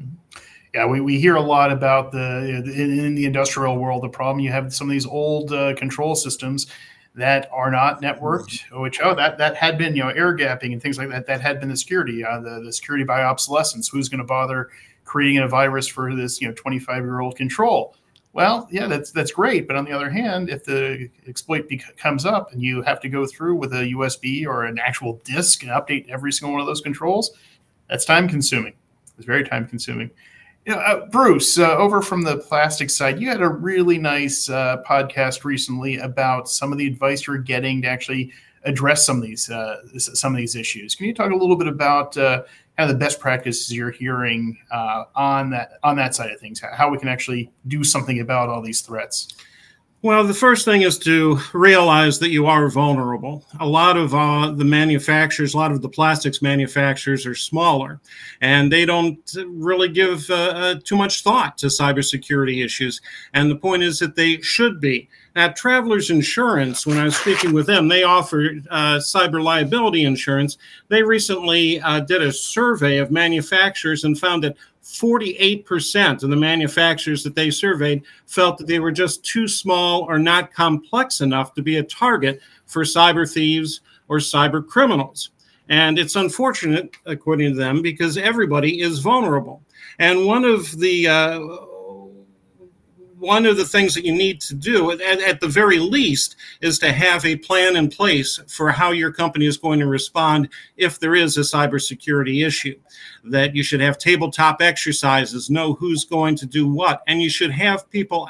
Mm 0.00 0.06
-hmm 0.06 0.49
yeah, 0.74 0.86
we, 0.86 1.00
we 1.00 1.18
hear 1.18 1.36
a 1.36 1.40
lot 1.40 1.72
about 1.72 2.12
the 2.12 2.62
in, 2.64 2.98
in 2.98 3.14
the 3.14 3.24
industrial 3.24 3.76
world 3.76 4.02
the 4.02 4.08
problem 4.08 4.40
you 4.40 4.52
have 4.52 4.72
some 4.72 4.88
of 4.88 4.92
these 4.92 5.06
old 5.06 5.52
uh, 5.52 5.74
control 5.74 6.14
systems 6.14 6.68
that 7.14 7.48
are 7.52 7.70
not 7.70 8.00
networked, 8.00 8.60
which 8.80 9.00
oh 9.02 9.14
that 9.14 9.36
that 9.38 9.56
had 9.56 9.76
been 9.76 9.96
you 9.96 10.02
know 10.02 10.10
air 10.10 10.36
gapping 10.36 10.72
and 10.72 10.80
things 10.80 10.96
like 10.96 11.08
that 11.08 11.26
that 11.26 11.40
had 11.40 11.58
been 11.58 11.68
the 11.68 11.76
security 11.76 12.24
uh, 12.24 12.40
the 12.40 12.60
the 12.64 12.72
security 12.72 13.04
by 13.04 13.22
obsolescence. 13.22 13.88
Who's 13.88 14.08
going 14.08 14.18
to 14.18 14.24
bother 14.24 14.70
creating 15.04 15.38
a 15.38 15.48
virus 15.48 15.88
for 15.88 16.14
this 16.14 16.40
you 16.40 16.46
know 16.46 16.54
25 16.54 17.02
year 17.02 17.20
old 17.20 17.36
control? 17.36 17.96
Well, 18.32 18.68
yeah, 18.70 18.86
that's 18.86 19.10
that's 19.10 19.32
great, 19.32 19.66
but 19.66 19.74
on 19.74 19.84
the 19.84 19.90
other 19.90 20.08
hand, 20.08 20.50
if 20.50 20.64
the 20.64 21.10
exploit 21.26 21.68
comes 21.96 22.24
up 22.24 22.52
and 22.52 22.62
you 22.62 22.80
have 22.82 23.00
to 23.00 23.08
go 23.08 23.26
through 23.26 23.56
with 23.56 23.72
a 23.72 23.92
USB 23.92 24.46
or 24.46 24.64
an 24.64 24.78
actual 24.78 25.20
disk 25.24 25.64
and 25.64 25.72
update 25.72 26.08
every 26.08 26.30
single 26.30 26.52
one 26.52 26.60
of 26.60 26.66
those 26.68 26.80
controls, 26.80 27.32
that's 27.88 28.04
time 28.04 28.28
consuming. 28.28 28.74
It's 29.16 29.26
very 29.26 29.42
time 29.42 29.66
consuming. 29.66 30.12
Know, 30.66 30.76
uh, 30.76 31.06
Bruce, 31.06 31.58
uh, 31.58 31.76
over 31.76 32.02
from 32.02 32.22
the 32.22 32.36
plastic 32.36 32.90
side, 32.90 33.20
you 33.20 33.28
had 33.28 33.40
a 33.40 33.48
really 33.48 33.98
nice 33.98 34.48
uh, 34.48 34.82
podcast 34.86 35.44
recently 35.44 35.96
about 35.96 36.48
some 36.48 36.70
of 36.70 36.78
the 36.78 36.86
advice 36.86 37.26
you're 37.26 37.38
getting 37.38 37.82
to 37.82 37.88
actually 37.88 38.32
address 38.64 39.06
some 39.06 39.16
of 39.16 39.22
these 39.22 39.50
uh, 39.50 39.76
some 39.98 40.34
of 40.34 40.38
these 40.38 40.54
issues. 40.54 40.94
Can 40.94 41.06
you 41.06 41.14
talk 41.14 41.32
a 41.32 41.34
little 41.34 41.56
bit 41.56 41.66
about 41.66 42.16
uh, 42.16 42.42
kind 42.76 42.90
of 42.90 42.96
the 42.96 43.02
best 43.02 43.20
practices 43.20 43.74
you're 43.74 43.90
hearing 43.90 44.58
uh, 44.70 45.04
on 45.14 45.50
that 45.50 45.78
on 45.82 45.96
that 45.96 46.14
side 46.14 46.30
of 46.30 46.38
things? 46.38 46.60
How 46.60 46.90
we 46.90 46.98
can 46.98 47.08
actually 47.08 47.50
do 47.66 47.82
something 47.82 48.20
about 48.20 48.50
all 48.50 48.60
these 48.60 48.82
threats? 48.82 49.28
Well, 50.02 50.26
the 50.26 50.32
first 50.32 50.64
thing 50.64 50.80
is 50.80 50.98
to 51.00 51.38
realize 51.52 52.20
that 52.20 52.30
you 52.30 52.46
are 52.46 52.70
vulnerable. 52.70 53.44
A 53.60 53.66
lot 53.66 53.98
of 53.98 54.14
uh, 54.14 54.50
the 54.50 54.64
manufacturers, 54.64 55.52
a 55.52 55.58
lot 55.58 55.72
of 55.72 55.82
the 55.82 55.90
plastics 55.90 56.40
manufacturers 56.40 57.26
are 57.26 57.34
smaller, 57.34 58.00
and 58.40 58.72
they 58.72 58.86
don't 58.86 59.18
really 59.46 59.90
give 59.90 60.30
uh, 60.30 60.34
uh, 60.34 60.74
too 60.82 60.96
much 60.96 61.22
thought 61.22 61.58
to 61.58 61.66
cybersecurity 61.66 62.64
issues. 62.64 63.02
And 63.34 63.50
the 63.50 63.56
point 63.56 63.82
is 63.82 63.98
that 63.98 64.16
they 64.16 64.40
should 64.40 64.80
be. 64.80 65.10
At 65.36 65.54
Travelers 65.54 66.08
Insurance, 66.08 66.86
when 66.86 66.96
I 66.96 67.04
was 67.04 67.16
speaking 67.16 67.52
with 67.52 67.66
them, 67.66 67.88
they 67.88 68.02
offer 68.02 68.52
uh, 68.70 68.96
cyber 68.96 69.42
liability 69.42 70.04
insurance. 70.04 70.56
They 70.88 71.02
recently 71.02 71.78
uh, 71.82 72.00
did 72.00 72.22
a 72.22 72.32
survey 72.32 72.96
of 72.96 73.10
manufacturers 73.10 74.04
and 74.04 74.18
found 74.18 74.44
that 74.44 74.56
48% 74.90 76.22
of 76.22 76.30
the 76.30 76.36
manufacturers 76.36 77.22
that 77.22 77.34
they 77.34 77.50
surveyed 77.50 78.02
felt 78.26 78.58
that 78.58 78.66
they 78.66 78.80
were 78.80 78.90
just 78.90 79.24
too 79.24 79.46
small 79.46 80.02
or 80.02 80.18
not 80.18 80.52
complex 80.52 81.20
enough 81.20 81.54
to 81.54 81.62
be 81.62 81.76
a 81.76 81.82
target 81.82 82.40
for 82.66 82.82
cyber 82.82 83.30
thieves 83.30 83.80
or 84.08 84.18
cyber 84.18 84.66
criminals. 84.66 85.30
And 85.68 85.98
it's 85.98 86.16
unfortunate, 86.16 86.96
according 87.06 87.52
to 87.52 87.56
them, 87.56 87.80
because 87.80 88.18
everybody 88.18 88.80
is 88.80 88.98
vulnerable. 88.98 89.62
And 90.00 90.26
one 90.26 90.44
of 90.44 90.78
the 90.78 91.06
uh, 91.06 91.40
one 93.20 93.44
of 93.44 93.58
the 93.58 93.66
things 93.66 93.94
that 93.94 94.04
you 94.04 94.14
need 94.14 94.40
to 94.40 94.54
do, 94.54 94.90
at, 94.90 95.00
at, 95.00 95.40
the 95.40 95.48
very 95.48 95.78
least, 95.78 96.36
is 96.62 96.78
to 96.78 96.90
have 96.90 97.24
a 97.24 97.36
plan 97.36 97.76
in 97.76 97.90
place 97.90 98.40
for 98.48 98.70
how 98.70 98.90
your 98.90 99.12
company 99.12 99.46
is 99.46 99.58
going 99.58 99.78
to 99.78 99.86
respond 99.86 100.48
if 100.76 100.98
there 100.98 101.14
is 101.14 101.36
a 101.36 101.40
cybersecurity 101.40 102.44
issue. 102.44 102.78
That 103.22 103.54
you 103.54 103.62
should 103.62 103.80
have 103.80 103.98
tabletop 103.98 104.62
exercises, 104.62 105.50
know 105.50 105.74
who's 105.74 106.04
going 106.04 106.36
to 106.36 106.46
do 106.46 106.66
what, 106.66 107.02
and 107.06 107.22
you 107.22 107.28
should 107.28 107.50
have 107.50 107.90
people 107.90 108.28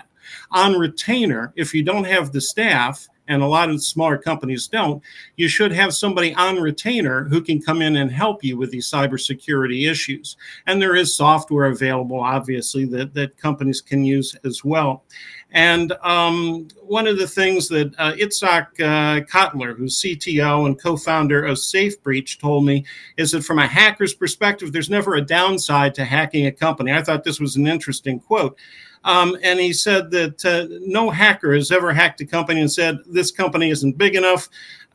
on 0.50 0.78
retainer 0.78 1.52
if 1.56 1.72
you 1.72 1.82
don't 1.84 2.04
have 2.04 2.32
the 2.32 2.40
staff 2.40 3.08
and 3.30 3.42
a 3.42 3.46
lot 3.46 3.70
of 3.70 3.82
smaller 3.82 4.18
companies 4.18 4.66
don't, 4.66 5.02
you 5.36 5.48
should 5.48 5.70
have 5.70 5.94
somebody 5.94 6.34
on 6.34 6.56
retainer 6.56 7.24
who 7.24 7.40
can 7.40 7.62
come 7.62 7.80
in 7.80 7.96
and 7.96 8.10
help 8.10 8.42
you 8.42 8.58
with 8.58 8.72
these 8.72 8.90
cybersecurity 8.90 9.88
issues. 9.88 10.36
And 10.66 10.82
there 10.82 10.96
is 10.96 11.16
software 11.16 11.66
available, 11.66 12.20
obviously, 12.20 12.84
that, 12.86 13.14
that 13.14 13.36
companies 13.36 13.80
can 13.80 14.04
use 14.04 14.36
as 14.44 14.64
well. 14.64 15.04
And 15.52 15.92
um, 16.02 16.68
one 16.82 17.06
of 17.06 17.18
the 17.18 17.26
things 17.26 17.68
that 17.68 17.94
uh, 17.98 18.12
Itzik 18.12 18.66
uh, 18.80 19.24
Kotler, 19.26 19.76
who's 19.76 20.00
CTO 20.00 20.66
and 20.66 20.80
co-founder 20.80 21.44
of 21.44 21.56
SafeBreach, 21.56 22.40
told 22.40 22.64
me 22.64 22.84
is 23.16 23.30
that 23.30 23.44
from 23.44 23.60
a 23.60 23.66
hacker's 23.66 24.14
perspective, 24.14 24.72
there's 24.72 24.90
never 24.90 25.14
a 25.14 25.20
downside 25.20 25.94
to 25.94 26.04
hacking 26.04 26.46
a 26.46 26.52
company. 26.52 26.92
I 26.92 27.02
thought 27.02 27.24
this 27.24 27.40
was 27.40 27.56
an 27.56 27.68
interesting 27.68 28.18
quote. 28.18 28.58
Um, 29.04 29.36
and 29.42 29.58
he 29.58 29.72
said 29.72 30.10
that 30.10 30.44
uh, 30.44 30.66
no 30.82 31.10
hacker 31.10 31.54
has 31.54 31.70
ever 31.72 31.92
hacked 31.92 32.20
a 32.20 32.26
company 32.26 32.60
and 32.60 32.70
said, 32.70 32.98
this 33.06 33.30
company 33.30 33.70
isn't 33.70 33.96
big 33.96 34.14
enough. 34.14 34.48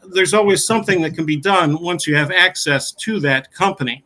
There's 0.04 0.34
always 0.34 0.66
something 0.66 1.02
that 1.02 1.16
can 1.16 1.26
be 1.26 1.38
done 1.38 1.82
once 1.82 2.06
you 2.06 2.16
have 2.16 2.32
access 2.32 2.92
to 2.92 3.20
that 3.22 3.52
company. 3.52 4.04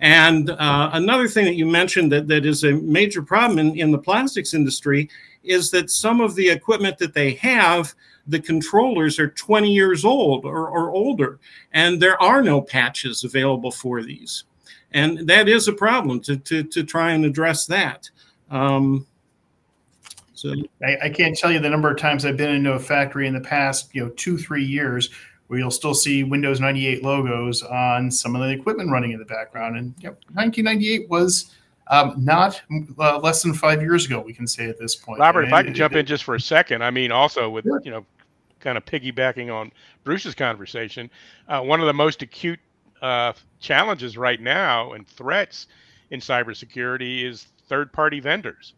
And 0.00 0.50
uh, 0.50 0.90
another 0.92 1.28
thing 1.28 1.44
that 1.44 1.56
you 1.56 1.66
mentioned 1.66 2.10
that, 2.12 2.28
that 2.28 2.46
is 2.46 2.64
a 2.64 2.72
major 2.72 3.22
problem 3.22 3.58
in, 3.58 3.78
in 3.78 3.90
the 3.90 3.98
plastics 3.98 4.54
industry 4.54 5.08
is 5.42 5.70
that 5.70 5.90
some 5.90 6.20
of 6.20 6.34
the 6.34 6.48
equipment 6.48 6.98
that 6.98 7.14
they 7.14 7.32
have, 7.34 7.94
the 8.26 8.40
controllers 8.40 9.18
are 9.18 9.28
20 9.28 9.72
years 9.72 10.04
old 10.04 10.44
or, 10.44 10.68
or 10.68 10.90
older, 10.90 11.38
and 11.72 12.00
there 12.00 12.20
are 12.22 12.42
no 12.42 12.60
patches 12.60 13.24
available 13.24 13.70
for 13.70 14.02
these. 14.02 14.44
And 14.92 15.26
that 15.28 15.48
is 15.48 15.68
a 15.68 15.72
problem 15.72 16.20
to, 16.20 16.36
to, 16.36 16.62
to 16.64 16.82
try 16.82 17.12
and 17.12 17.24
address 17.24 17.66
that. 17.66 18.10
Um, 18.50 19.06
so 20.40 20.54
I, 20.82 20.96
I, 21.02 21.10
can't 21.10 21.36
tell 21.36 21.52
you 21.52 21.58
the 21.58 21.68
number 21.68 21.90
of 21.90 21.98
times 21.98 22.24
I've 22.24 22.38
been 22.38 22.54
into 22.54 22.72
a 22.72 22.78
factory 22.78 23.26
in 23.26 23.34
the 23.34 23.42
past, 23.42 23.94
you 23.94 24.02
know, 24.02 24.08
two, 24.16 24.38
three 24.38 24.64
years 24.64 25.10
where 25.48 25.58
you'll 25.58 25.70
still 25.70 25.92
see 25.92 26.24
Windows 26.24 26.60
98 26.60 27.04
logos 27.04 27.62
on 27.62 28.10
some 28.10 28.34
of 28.34 28.40
the 28.40 28.48
equipment 28.48 28.90
running 28.90 29.12
in 29.12 29.18
the 29.18 29.26
background. 29.26 29.76
And 29.76 29.94
you 29.98 30.08
know, 30.08 30.16
1998 30.32 31.10
was 31.10 31.54
um, 31.88 32.14
not 32.16 32.62
uh, 32.98 33.18
less 33.18 33.42
than 33.42 33.52
five 33.52 33.82
years 33.82 34.06
ago, 34.06 34.20
we 34.20 34.32
can 34.32 34.46
say 34.46 34.70
at 34.70 34.78
this 34.78 34.96
point. 34.96 35.20
Robert, 35.20 35.42
if 35.42 35.52
I 35.52 35.62
can 35.62 35.74
jump 35.74 35.94
in 35.94 36.06
just 36.06 36.24
for 36.24 36.36
a 36.36 36.40
second, 36.40 36.82
I 36.82 36.90
mean, 36.90 37.12
also 37.12 37.50
with, 37.50 37.64
sure. 37.64 37.82
you 37.84 37.90
know, 37.90 38.06
kind 38.60 38.78
of 38.78 38.84
piggybacking 38.86 39.52
on 39.52 39.70
Bruce's 40.04 40.34
conversation, 40.34 41.10
uh, 41.48 41.60
one 41.60 41.80
of 41.80 41.86
the 41.86 41.92
most 41.92 42.22
acute 42.22 42.60
uh, 43.02 43.34
challenges 43.58 44.16
right 44.16 44.40
now 44.40 44.92
and 44.92 45.06
threats 45.06 45.66
in 46.10 46.20
cybersecurity 46.20 47.24
is 47.24 47.48
third 47.68 47.92
party 47.92 48.20
vendors. 48.20 48.72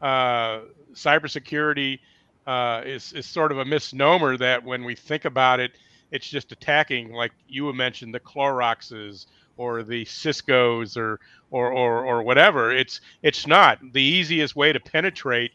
Uh, 0.00 0.60
cybersecurity 0.98 2.00
uh, 2.46 2.82
is 2.84 3.12
is 3.12 3.26
sort 3.26 3.52
of 3.52 3.58
a 3.58 3.64
misnomer 3.64 4.36
that 4.36 4.64
when 4.64 4.84
we 4.84 4.94
think 4.94 5.24
about 5.24 5.60
it, 5.60 5.72
it's 6.10 6.28
just 6.28 6.52
attacking, 6.52 7.12
like 7.12 7.32
you 7.48 7.72
mentioned, 7.72 8.14
the 8.14 8.20
Cloroxes 8.20 9.26
or 9.56 9.82
the 9.82 10.04
Cisco's 10.04 10.96
or 10.96 11.20
or 11.50 11.72
or, 11.72 12.04
or 12.04 12.22
whatever. 12.22 12.72
It's 12.72 13.00
it's 13.22 13.46
not 13.46 13.78
the 13.92 14.02
easiest 14.02 14.56
way 14.56 14.72
to 14.72 14.80
penetrate 14.80 15.52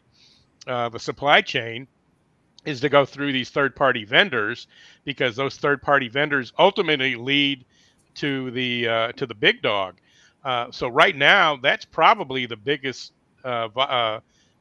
uh, 0.66 0.88
the 0.88 0.98
supply 1.00 1.40
chain 1.40 1.86
is 2.64 2.80
to 2.80 2.88
go 2.88 3.04
through 3.04 3.32
these 3.32 3.50
third-party 3.50 4.04
vendors 4.04 4.66
because 5.04 5.36
those 5.36 5.56
third-party 5.56 6.08
vendors 6.08 6.52
ultimately 6.58 7.14
lead 7.14 7.64
to 8.14 8.50
the 8.52 8.88
uh, 8.88 9.12
to 9.12 9.26
the 9.26 9.34
big 9.34 9.60
dog. 9.62 9.96
Uh, 10.44 10.70
so 10.70 10.88
right 10.88 11.16
now, 11.16 11.56
that's 11.56 11.84
probably 11.84 12.46
the 12.46 12.56
biggest 12.56 13.12
uh, 13.44 13.68
uh, 13.76 14.20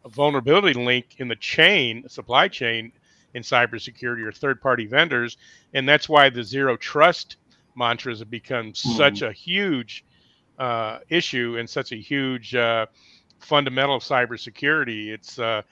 vulnerability 0.10 0.74
link 0.74 1.16
in 1.18 1.28
the 1.28 1.36
chain, 1.36 2.08
supply 2.10 2.48
chain 2.48 2.92
in 3.34 3.42
cybersecurity 3.42 4.26
or 4.26 4.32
third 4.32 4.62
party 4.62 4.86
vendors. 4.86 5.38
And 5.74 5.88
that's 5.88 6.08
why 6.08 6.30
the 6.30 6.44
zero 6.44 6.78
trust 6.78 7.38
mantras 7.76 8.20
have 8.20 8.30
become 8.30 8.68
mm-hmm. 8.68 8.98
such 8.98 9.22
a 9.22 9.32
huge 9.32 10.06
uh, 10.60 11.00
issue 11.10 11.58
and 11.58 11.70
such 11.70 11.92
a 11.92 11.96
huge 11.96 12.54
uh, 12.56 12.86
fundamental 13.40 13.96
of 13.96 14.04
cybersecurity. 14.04 15.08
It's, 15.08 15.40
uh, 15.40 15.64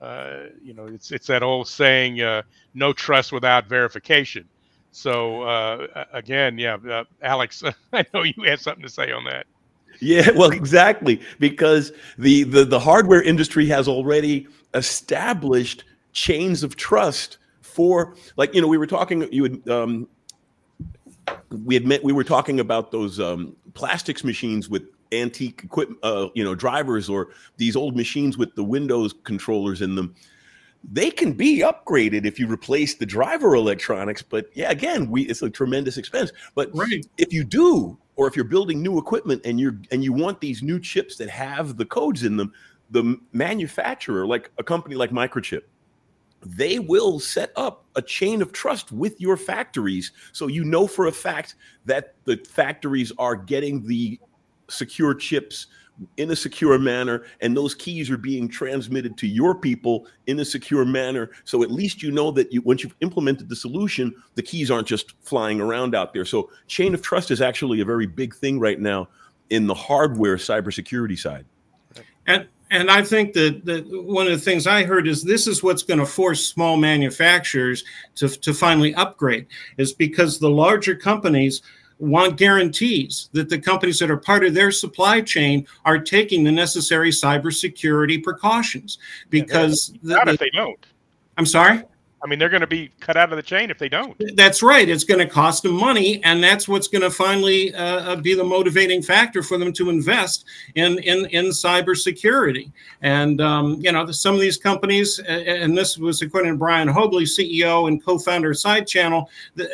uh 0.00 0.44
you 0.62 0.74
know, 0.74 0.86
it's, 0.86 1.12
it's 1.12 1.28
that 1.28 1.42
old 1.42 1.68
saying, 1.68 2.20
uh, 2.20 2.42
no 2.74 2.92
trust 2.92 3.32
without 3.32 3.66
verification. 3.68 4.48
So 4.90 5.42
uh, 5.42 6.04
again, 6.12 6.58
yeah, 6.58 7.04
Alix, 7.22 7.62
I 7.92 8.04
know 8.12 8.22
you 8.22 8.44
had 8.44 8.60
something 8.60 8.82
to 8.82 8.88
say 8.88 9.12
on 9.12 9.24
that. 9.24 9.46
Yeah, 10.00 10.30
well, 10.36 10.50
exactly, 10.50 11.20
because 11.38 11.92
the, 12.18 12.44
the 12.44 12.64
the 12.64 12.78
hardware 12.78 13.22
industry 13.22 13.66
has 13.66 13.88
already 13.88 14.46
established 14.74 15.84
chains 16.12 16.62
of 16.62 16.76
trust 16.76 17.38
for, 17.60 18.14
like, 18.36 18.54
you 18.54 18.60
know, 18.60 18.68
we 18.68 18.78
were 18.78 18.86
talking, 18.86 19.30
you 19.32 19.42
would, 19.42 19.68
um, 19.68 20.08
we 21.64 21.76
admit 21.76 22.04
we 22.04 22.12
were 22.12 22.24
talking 22.24 22.60
about 22.60 22.90
those 22.90 23.18
um, 23.18 23.56
plastics 23.74 24.24
machines 24.24 24.68
with 24.68 24.84
antique 25.12 25.62
equipment, 25.64 25.98
uh, 26.02 26.28
you 26.34 26.44
know, 26.44 26.54
drivers 26.54 27.08
or 27.08 27.28
these 27.56 27.76
old 27.76 27.96
machines 27.96 28.36
with 28.36 28.54
the 28.54 28.64
Windows 28.64 29.14
controllers 29.24 29.82
in 29.82 29.94
them. 29.94 30.14
They 30.92 31.10
can 31.10 31.32
be 31.32 31.60
upgraded 31.60 32.26
if 32.26 32.38
you 32.38 32.46
replace 32.46 32.94
the 32.94 33.06
driver 33.06 33.54
electronics, 33.54 34.22
but 34.22 34.50
yeah, 34.54 34.70
again, 34.70 35.10
we 35.10 35.22
it's 35.22 35.40
a 35.40 35.48
tremendous 35.48 35.96
expense. 35.96 36.30
But 36.54 36.70
right. 36.74 37.06
if 37.16 37.32
you 37.32 37.42
do, 37.42 37.98
or 38.16 38.26
if 38.26 38.36
you're 38.36 38.44
building 38.44 38.82
new 38.82 38.98
equipment 38.98 39.42
and 39.44 39.58
you're 39.58 39.78
and 39.90 40.04
you 40.04 40.12
want 40.12 40.40
these 40.40 40.62
new 40.62 40.78
chips 40.78 41.16
that 41.16 41.28
have 41.28 41.76
the 41.76 41.84
codes 41.84 42.24
in 42.24 42.36
them, 42.36 42.52
the 42.90 43.18
manufacturer, 43.32 44.26
like 44.26 44.50
a 44.58 44.64
company 44.64 44.94
like 44.94 45.10
Microchip, 45.10 45.62
they 46.44 46.78
will 46.78 47.18
set 47.18 47.52
up 47.56 47.84
a 47.96 48.02
chain 48.02 48.42
of 48.42 48.52
trust 48.52 48.92
with 48.92 49.20
your 49.20 49.36
factories 49.36 50.12
so 50.32 50.46
you 50.46 50.64
know 50.64 50.86
for 50.86 51.06
a 51.06 51.12
fact 51.12 51.54
that 51.86 52.14
the 52.24 52.36
factories 52.48 53.12
are 53.18 53.34
getting 53.34 53.86
the 53.86 54.18
secure 54.68 55.14
chips 55.14 55.66
in 56.16 56.30
a 56.30 56.36
secure 56.36 56.78
manner 56.78 57.24
and 57.40 57.56
those 57.56 57.74
keys 57.74 58.10
are 58.10 58.16
being 58.16 58.48
transmitted 58.48 59.16
to 59.16 59.26
your 59.26 59.54
people 59.54 60.06
in 60.26 60.40
a 60.40 60.44
secure 60.44 60.84
manner. 60.84 61.30
So 61.44 61.62
at 61.62 61.70
least 61.70 62.02
you 62.02 62.10
know 62.10 62.30
that 62.32 62.52
you 62.52 62.62
once 62.62 62.82
you've 62.82 62.96
implemented 63.00 63.48
the 63.48 63.56
solution 63.56 64.14
the 64.34 64.42
keys 64.42 64.70
aren't 64.70 64.88
just 64.88 65.14
flying 65.22 65.60
around 65.60 65.94
out 65.94 66.12
there. 66.12 66.24
So 66.24 66.50
chain 66.66 66.94
of 66.94 67.02
trust 67.02 67.30
is 67.30 67.40
actually 67.40 67.80
a 67.80 67.84
very 67.84 68.06
big 68.06 68.34
thing 68.34 68.58
right 68.58 68.80
now 68.80 69.08
in 69.50 69.66
the 69.66 69.74
hardware 69.74 70.36
cybersecurity 70.36 71.18
side. 71.18 71.44
And 72.26 72.48
and 72.70 72.90
I 72.90 73.02
think 73.02 73.34
that, 73.34 73.64
that 73.66 73.84
one 73.86 74.26
of 74.26 74.32
the 74.32 74.38
things 74.38 74.66
I 74.66 74.82
heard 74.82 75.06
is 75.06 75.22
this 75.22 75.46
is 75.46 75.62
what's 75.62 75.82
going 75.82 76.00
to 76.00 76.06
force 76.06 76.44
small 76.44 76.76
manufacturers 76.76 77.84
to, 78.16 78.28
to 78.28 78.52
finally 78.52 78.94
upgrade 78.96 79.46
is 79.76 79.92
because 79.92 80.38
the 80.38 80.50
larger 80.50 80.96
companies 80.96 81.62
want 81.98 82.36
guarantees 82.36 83.30
that 83.32 83.48
the 83.48 83.58
companies 83.58 83.98
that 83.98 84.10
are 84.10 84.16
part 84.16 84.44
of 84.44 84.54
their 84.54 84.70
supply 84.70 85.20
chain 85.20 85.66
are 85.84 85.98
taking 85.98 86.44
the 86.44 86.52
necessary 86.52 87.10
cybersecurity 87.10 88.22
precautions 88.22 88.98
because 89.30 89.92
yeah, 90.02 90.16
not 90.16 90.26
the, 90.26 90.32
if 90.32 90.38
they 90.40 90.50
don't. 90.50 90.86
I'm 91.36 91.46
sorry. 91.46 91.82
I 92.24 92.26
mean, 92.26 92.38
they're 92.38 92.48
going 92.48 92.62
to 92.62 92.66
be 92.66 92.90
cut 93.00 93.18
out 93.18 93.32
of 93.32 93.36
the 93.36 93.42
chain 93.42 93.70
if 93.70 93.76
they 93.76 93.90
don't. 93.90 94.16
That's 94.34 94.62
right. 94.62 94.88
It's 94.88 95.04
going 95.04 95.20
to 95.20 95.26
cost 95.26 95.62
them 95.62 95.74
money, 95.74 96.24
and 96.24 96.42
that's 96.42 96.66
what's 96.66 96.88
going 96.88 97.02
to 97.02 97.10
finally 97.10 97.74
uh, 97.74 98.12
uh, 98.12 98.16
be 98.16 98.32
the 98.34 98.42
motivating 98.42 99.02
factor 99.02 99.42
for 99.42 99.58
them 99.58 99.74
to 99.74 99.90
invest 99.90 100.46
in 100.74 100.98
in 101.00 101.26
in 101.26 101.46
cybersecurity. 101.46 102.72
And 103.02 103.42
um, 103.42 103.78
you 103.78 103.92
know, 103.92 104.10
some 104.10 104.34
of 104.34 104.40
these 104.40 104.56
companies, 104.56 105.18
and 105.18 105.76
this 105.76 105.98
was 105.98 106.22
according 106.22 106.52
to 106.52 106.56
Brian 106.56 106.88
Haugli, 106.88 107.24
CEO 107.24 107.88
and 107.88 108.02
co-founder 108.02 108.52
of 108.52 108.56
SideChannel, 108.56 109.26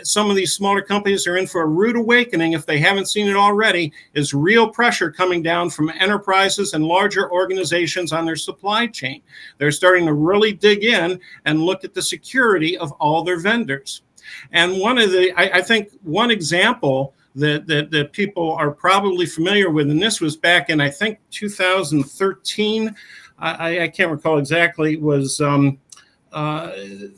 some 0.03 0.29
of 0.29 0.35
these 0.35 0.53
smaller 0.53 0.83
companies 0.83 1.29
are 1.29 1.37
in 1.37 1.47
for 1.47 1.63
a 1.63 1.67
rude 1.67 1.97
awakening 1.97 2.55
if 2.55 2.67
they 2.67 2.81
haven't 2.81 3.07
seen 3.07 3.29
it 3.29 3.37
already. 3.37 3.93
Is 4.15 4.35
real 4.35 4.69
pressure 4.69 5.13
coming 5.13 5.41
down 5.41 5.71
from 5.71 5.89
enterprises 5.91 6.75
and 6.75 6.85
larger 6.85 7.31
organizations 7.31 8.13
on 8.13 8.27
their 8.27 8.35
supply 8.35 8.89
chain. 8.89 9.23
They're 9.59 9.71
starting 9.71 10.05
to 10.07 10.15
really 10.15 10.53
dig 10.53 10.83
in 10.83 11.21
and 11.45 11.63
look 11.63 11.85
at 11.85 11.95
the 11.95 12.03
security 12.03 12.40
security 12.41 12.79
of 12.79 12.93
all 12.93 13.23
their 13.23 13.39
vendors. 13.39 14.03
And 14.53 14.81
one 14.81 14.99
of 14.99 15.13
the, 15.13 15.33
I, 15.33 15.59
I 15.59 15.63
think 15.63 15.91
one 16.03 16.31
example 16.31 17.15
that, 17.35 17.67
that, 17.67 17.91
that 17.91 18.13
people 18.13 18.53
are 18.53 18.71
probably 18.71 19.27
familiar 19.27 19.71
with, 19.71 19.91
and 19.91 20.01
this 20.01 20.21
was 20.21 20.37
back 20.37 20.71
in, 20.71 20.81
I 20.81 20.91
think, 20.91 21.19
2013, 21.31 22.95
I, 23.39 23.81
I 23.81 23.89
can't 23.89 24.11
recall 24.11 24.39
exactly, 24.39 24.97
was 24.97 25.41
um, 25.41 25.79
uh, 26.33 26.69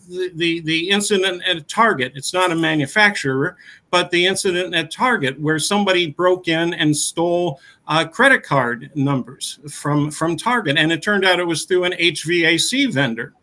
the, 0.08 0.30
the, 0.35 0.61
the 0.61 0.90
incident 0.90 1.42
at 1.46 1.68
Target. 1.68 2.12
It's 2.14 2.32
not 2.32 2.52
a 2.52 2.56
manufacturer, 2.56 3.56
but 3.92 4.11
the 4.11 4.26
incident 4.26 4.74
at 4.74 4.90
Target 4.90 5.38
where 5.38 5.59
somebody 5.59 6.11
broke 6.11 6.48
in 6.48 6.72
and 6.72 6.96
stole 6.96 7.61
uh, 7.87 8.07
credit 8.07 8.42
card 8.42 8.90
numbers 8.94 9.59
from, 9.68 10.11
from 10.11 10.35
Target. 10.35 10.78
And 10.78 10.90
it 10.90 11.02
turned 11.02 11.26
out 11.26 11.38
it 11.38 11.46
was 11.46 11.66
through 11.66 11.85
an 11.85 11.92
HVAC 11.92 12.90
vendor 12.90 13.35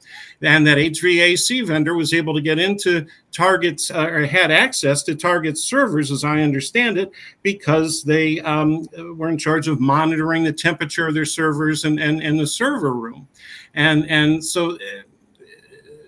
and 0.41 0.65
that 0.65 0.79
HVAC 0.79 1.67
vendor 1.67 1.93
was 1.93 2.15
able 2.15 2.33
to 2.33 2.41
get 2.41 2.57
into 2.57 3.05
Target's 3.31 3.91
uh, 3.91 4.07
or 4.07 4.25
had 4.25 4.49
access 4.49 5.03
to 5.03 5.13
Target's 5.13 5.63
servers, 5.63 6.11
as 6.11 6.23
I 6.23 6.41
understand 6.41 6.97
it, 6.97 7.11
because 7.43 8.01
they 8.01 8.39
um, 8.39 8.87
were 9.15 9.29
in 9.29 9.37
charge 9.37 9.67
of 9.67 9.79
monitoring 9.79 10.43
the 10.43 10.53
temperature 10.53 11.07
of 11.07 11.13
their 11.13 11.25
servers 11.25 11.85
and, 11.85 11.99
and, 11.99 12.23
and 12.23 12.39
the 12.39 12.47
server 12.47 12.93
room. 12.93 13.27
And, 13.75 14.09
and 14.09 14.43
so 14.43 14.79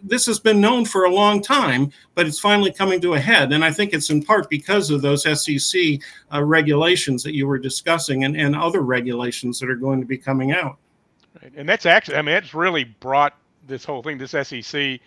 this 0.03 0.25
has 0.25 0.39
been 0.39 0.59
known 0.59 0.85
for 0.85 1.05
a 1.05 1.13
long 1.13 1.41
time, 1.41 1.91
but 2.15 2.25
it's 2.25 2.39
finally 2.39 2.71
coming 2.71 3.01
to 3.01 3.13
a 3.13 3.19
head. 3.19 3.53
And 3.53 3.63
I 3.63 3.71
think 3.71 3.93
it's 3.93 4.09
in 4.09 4.23
part 4.23 4.49
because 4.49 4.89
of 4.89 5.01
those 5.01 5.23
SEC 5.23 5.99
uh, 6.33 6.43
regulations 6.43 7.23
that 7.23 7.35
you 7.35 7.47
were 7.47 7.59
discussing 7.59 8.23
and, 8.23 8.35
and 8.35 8.55
other 8.55 8.81
regulations 8.81 9.59
that 9.59 9.69
are 9.69 9.75
going 9.75 9.99
to 9.99 10.07
be 10.07 10.17
coming 10.17 10.51
out. 10.51 10.77
Right. 11.41 11.51
And 11.55 11.67
that's 11.67 11.85
actually, 11.85 12.17
I 12.17 12.21
mean, 12.21 12.35
it's 12.35 12.53
really 12.53 12.83
brought 12.83 13.35
this 13.67 13.85
whole 13.85 14.01
thing, 14.01 14.17
this 14.17 14.31
SEC 14.31 14.99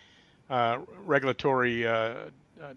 uh, 0.50 0.78
regulatory 1.04 1.86
uh, 1.86 1.90
uh, 1.90 2.24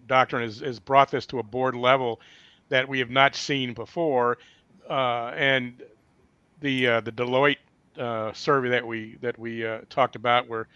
doctrine 0.06 0.42
has, 0.42 0.60
has 0.60 0.78
brought 0.78 1.10
this 1.10 1.26
to 1.26 1.38
a 1.38 1.42
board 1.42 1.74
level 1.74 2.20
that 2.68 2.88
we 2.88 2.98
have 2.98 3.10
not 3.10 3.34
seen 3.34 3.74
before. 3.74 4.38
Uh, 4.88 5.32
and 5.36 5.82
the 6.60 6.86
uh, 6.86 7.00
the 7.00 7.12
Deloitte 7.12 7.58
survey 8.34 8.70
that 8.70 8.86
we 8.86 9.16
that 9.20 9.38
we 9.38 9.66
talked 9.90 10.16
about, 10.16 10.48
where 10.48 10.66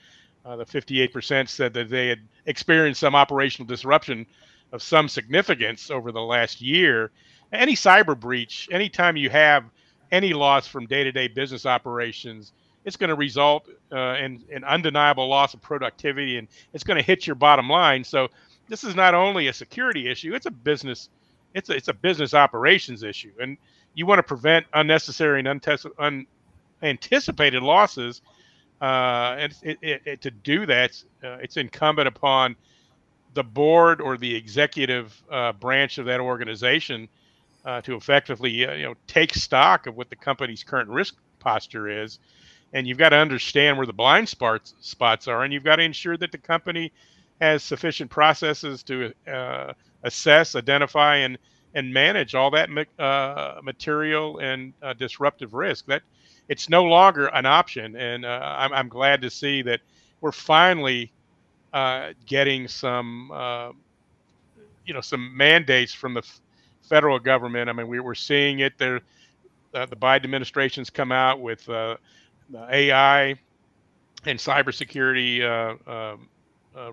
the 0.45 0.65
58% 0.65 1.49
said 1.49 1.75
that 1.75 1.91
they 1.91 2.09
had 2.09 2.21
experienced 2.47 3.01
some 3.01 3.15
operational 3.15 3.67
disruption 3.67 4.27
of 4.73 4.83
some 4.83 5.09
significance 5.09 5.91
over 5.91 6.13
the 6.13 6.21
last 6.21 6.61
year. 6.61 7.11
Any 7.53 7.75
cyber 7.75 8.19
breach, 8.19 8.69
anytime 8.73 9.17
you 9.17 9.31
have 9.31 9.65
any 10.11 10.33
loss 10.33 10.67
from 10.67 10.87
day-to-day 10.87 11.29
business 11.29 11.67
operations, 11.67 12.53
it's 12.85 12.97
going 12.97 13.11
to 13.11 13.17
result 13.17 13.69
uh, 13.93 14.17
in 14.21 14.43
an 14.53 14.65
undeniable 14.65 15.29
loss 15.29 15.55
of 15.55 15.63
productivity 15.63 16.39
and 16.39 16.49
it's 16.73 16.85
going 16.85 16.97
to 16.99 17.03
hit 17.05 17.27
your 17.27 17.37
bottom 17.37 17.69
line. 17.69 18.03
So 18.05 18.29
this 18.69 18.85
is 18.85 18.95
not 18.95 19.15
only 19.15 19.49
a 19.49 19.53
security 19.53 20.11
issue, 20.11 20.35
it's 20.35 20.47
a 20.47 20.51
business 20.51 21.09
it's 21.55 21.69
a, 21.69 21.75
it's 21.75 21.89
a 21.89 21.95
business 21.95 22.35
operations 22.35 23.03
issue. 23.03 23.33
And 23.41 23.59
you 23.95 24.07
want 24.07 24.19
to 24.19 24.23
prevent 24.23 24.67
unnecessary 24.75 25.41
and 25.41 25.87
unanticipated 26.83 27.63
losses. 27.63 28.23
Uh, 28.83 29.37
and 29.39 29.55
it, 29.63 29.79
it, 29.83 30.03
it, 30.07 30.23
to 30.23 30.33
do 30.33 30.67
that, 30.67 31.03
uh, 31.25 31.39
it's 31.43 31.59
incumbent 31.59 32.09
upon 32.09 32.57
the 33.35 33.45
board 33.45 34.03
or 34.03 34.19
the 34.19 34.35
executive 34.35 35.23
uh, 35.33 35.53
branch 35.55 35.99
of 35.99 36.07
that 36.07 36.21
organization 36.21 37.09
uh, 37.67 37.83
to 37.83 37.97
effectively, 37.97 38.67
uh, 38.67 38.75
you 38.75 38.85
know, 38.85 38.95
take 39.09 39.35
stock 39.35 39.89
of 39.89 39.97
what 39.97 40.11
the 40.11 40.17
company's 40.17 40.65
current 40.65 40.91
risk 40.91 41.17
posture 41.41 41.89
is 42.05 42.19
and 42.75 42.89
you've 42.89 42.99
got 42.99 43.11
to 43.11 43.17
understand 43.17 43.79
where 43.79 43.87
the 43.87 43.95
blind 43.95 44.29
spots 44.29 44.75
spots 44.81 45.29
are, 45.29 45.45
and 45.45 45.55
you've 45.55 45.65
got 45.65 45.77
to 45.79 45.85
ensure 45.85 46.19
that 46.19 46.33
the 46.33 46.39
company 46.39 46.93
has 47.41 47.65
sufficient 47.65 48.11
processes 48.11 48.85
to 48.85 49.13
assess, 50.05 50.57
identify, 50.57 51.19
and 51.19 51.39
and 51.75 51.93
manage 51.93 52.37
all 52.37 52.53
that 52.53 52.71
material 53.63 54.39
and 54.41 54.75
disruptive 54.99 55.55
risk. 55.55 55.87
That 55.87 56.03
it's 56.53 56.69
no 56.69 56.85
longer 56.85 57.27
an 57.29 57.47
option, 57.47 57.97
and 57.97 58.25
uh, 58.27 58.41
I'm, 58.59 58.73
I'm 58.75 58.89
glad 58.89 59.23
to 59.23 59.31
see 59.31 59.63
that 59.63 59.81
we're 60.21 60.33
finally 60.33 61.11
uh, 61.73 62.11
getting 62.27 62.69
some, 62.69 63.31
uh, 63.33 63.73
you 64.85 64.93
know, 64.93 65.01
some 65.01 65.35
mandates 65.35 65.95
from 65.95 66.13
the 66.15 66.23
federal 66.83 67.19
government. 67.19 67.71
I 67.71 67.73
mean, 67.73 67.89
we, 67.89 67.99
are 67.99 68.15
seeing 68.15 68.61
it 68.61 68.75
there. 68.77 69.01
the 69.73 69.87
Biden 69.87 70.25
administration's 70.25 70.91
come 70.91 71.11
out 71.11 71.41
with 71.41 71.67
AI 71.69 73.37
and 74.25 74.39
cybersecurity 74.39 75.43
uh, 75.43 75.91
um, 75.91 76.29
uh, 76.77 76.93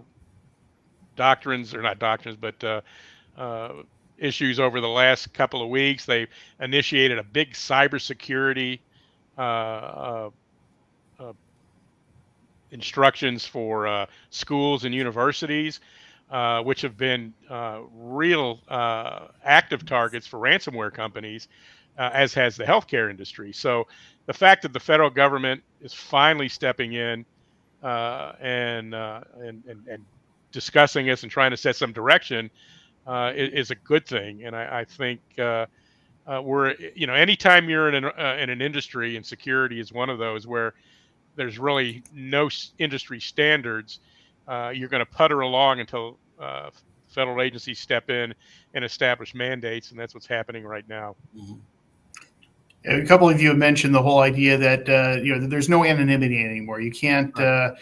doctrines, 1.16 1.74
or 1.74 1.82
not 1.82 2.00
doctrines, 2.00 2.38
but 2.40 2.64
uh, 2.64 2.82
uh, 3.38 3.74
issues 4.18 4.60
over 4.60 4.82
the 4.82 4.88
last 4.88 5.34
couple 5.34 5.62
of 5.62 5.70
weeks. 5.70 6.06
They 6.06 6.28
initiated 6.60 7.20
a 7.20 7.24
big 7.24 7.54
cybersecurity 7.54 8.80
uh, 8.80 8.82
instructions 12.72 13.46
for 13.46 14.08
schools 14.30 14.86
and 14.86 14.94
universities. 14.94 15.80
Uh, 16.32 16.62
which 16.62 16.82
have 16.82 16.96
been 16.96 17.34
uh, 17.50 17.80
real 17.92 18.60
uh, 18.68 19.30
active 19.44 19.84
targets 19.84 20.28
for 20.28 20.38
ransomware 20.38 20.94
companies, 20.94 21.48
as 21.98 22.36
has 22.36 22.56
the 22.56 22.64
healthcare 22.64 23.10
industry. 23.10 23.52
So 23.52 23.88
the 24.28 24.34
fact 24.34 24.62
that 24.62 24.72
the 24.72 24.80
federal 24.80 25.10
government 25.10 25.64
is 25.82 25.92
finally 25.92 26.48
stepping 26.48 26.94
in 26.94 27.26
uh, 27.82 28.34
and, 28.40 28.94
uh, 28.94 29.22
and, 29.40 29.64
and 29.68 29.88
and 29.88 30.06
discussing 30.52 31.08
this 31.08 31.24
and 31.24 31.32
trying 31.32 31.50
to 31.50 31.58
set 31.58 31.76
some 31.76 31.94
direction 31.94 32.52
uh, 33.08 33.32
is, 33.36 33.54
is, 33.54 33.72
a 33.72 33.76
good 33.76 34.06
thing. 34.06 34.44
And 34.46 34.56
I, 34.56 34.82
I 34.82 34.86
think 34.86 35.22
uh, 36.30 36.38
uh, 36.38 36.42
we're 36.42 36.76
you 36.96 37.08
know 37.08 37.14
anytime 37.14 37.70
you're 37.70 37.90
in 37.90 37.96
an 37.96 38.06
uh, 38.06 38.38
in 38.40 38.50
an 38.50 38.62
industry 38.62 39.16
and 39.16 39.26
security 39.26 39.80
is 39.80 39.92
one 39.92 40.10
of 40.10 40.20
those 40.20 40.46
where 40.48 40.74
there's 41.36 41.58
really 41.58 42.04
no 42.14 42.50
industry 42.78 43.20
standards, 43.20 44.00
you're 44.74 44.90
going 44.90 45.00
to 45.00 45.12
putter 45.12 45.42
along 45.42 45.80
until 45.80 46.18
federal 47.08 47.42
agencies 47.42 47.80
step 47.80 48.10
in 48.10 48.34
and 48.74 48.86
establish 48.86 49.34
mandates, 49.34 49.92
and 49.92 50.00
that's 50.00 50.14
what's 50.14 50.28
happening 50.28 50.64
right 50.64 50.88
now. 50.88 51.16
Mm-hmm. 51.36 51.56
A 52.86 53.06
couple 53.06 53.30
of 53.30 53.42
you 53.42 53.50
have 53.50 53.58
mentioned 53.58 53.94
the 53.94 54.02
whole 54.02 54.20
idea 54.20 54.58
that 54.58 54.88
uh, 54.88 55.22
you 55.22 55.36
know 55.36 55.48
there's 55.48 55.70
no 55.70 55.84
anonymity 55.84 56.44
anymore. 56.44 56.80
You 56.80 56.92
can't 56.92 57.38
uh, 57.40 57.76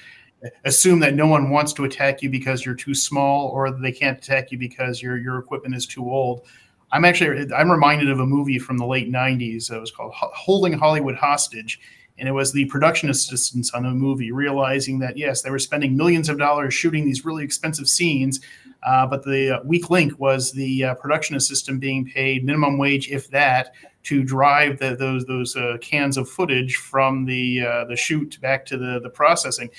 assume 0.66 1.00
that 1.02 1.14
no 1.14 1.28
one 1.28 1.50
wants 1.50 1.74
to 1.74 1.84
attack 1.84 2.22
you 2.22 2.30
because 2.30 2.66
you're 2.66 2.76
too 2.76 2.96
small, 2.96 3.50
or 3.50 3.72
they 3.72 3.92
can't 3.92 4.18
attack 4.18 4.52
you 4.52 4.58
because 4.58 5.02
your 5.02 5.18
your 5.18 5.38
equipment 5.38 5.76
is 5.76 5.86
too 5.86 6.10
old. 6.10 6.48
I'm 6.92 7.06
actually 7.06 7.52
I'm 7.54 7.72
reminded 7.72 8.10
of 8.10 8.20
a 8.20 8.26
movie 8.26 8.60
from 8.60 8.78
the 8.78 8.86
late 8.86 9.12
'90s. 9.12 9.68
that 9.68 9.80
was 9.80 9.92
called 9.92 10.14
Holding 10.16 10.74
Hollywood 10.74 11.16
Hostage, 11.16 11.80
and 12.18 12.28
it 12.28 12.32
was 12.32 12.52
the 12.52 12.66
production 12.66 13.10
assistants 13.10 13.72
on 13.74 13.84
the 13.84 13.90
movie 13.90 14.32
realizing 14.32 15.00
that 15.00 15.18
yes, 15.18 15.42
they 15.42 15.50
were 15.50 15.60
spending 15.60 15.98
millions 15.98 16.30
of 16.30 16.38
dollars 16.38 16.74
shooting 16.74 17.06
these 17.06 17.26
really 17.26 17.44
expensive 17.44 17.88
scenes, 17.88 18.40
uh, 18.84 19.06
but 19.06 19.24
the 19.24 19.58
uh, 19.58 19.64
weak 19.64 19.90
link 19.90 20.18
was 20.20 20.52
the 20.52 20.86
uh, 20.86 20.94
production 20.96 21.36
assistant 21.36 21.80
being 21.80 22.06
paid 22.06 22.46
minimum 22.46 22.78
wage, 22.78 23.10
if 23.10 23.30
that, 23.32 23.74
to 24.04 24.24
drive 24.24 24.80
the, 24.80 24.96
those 24.96 25.26
those 25.26 25.56
uh, 25.58 25.78
cans 25.82 26.16
of 26.16 26.30
footage 26.30 26.78
from 26.78 27.26
the 27.26 27.66
uh, 27.66 27.86
the 27.86 27.96
shoot 27.96 28.40
back 28.42 28.66
to 28.66 28.78
the 28.78 29.02
the 29.02 29.10
processing, 29.10 29.70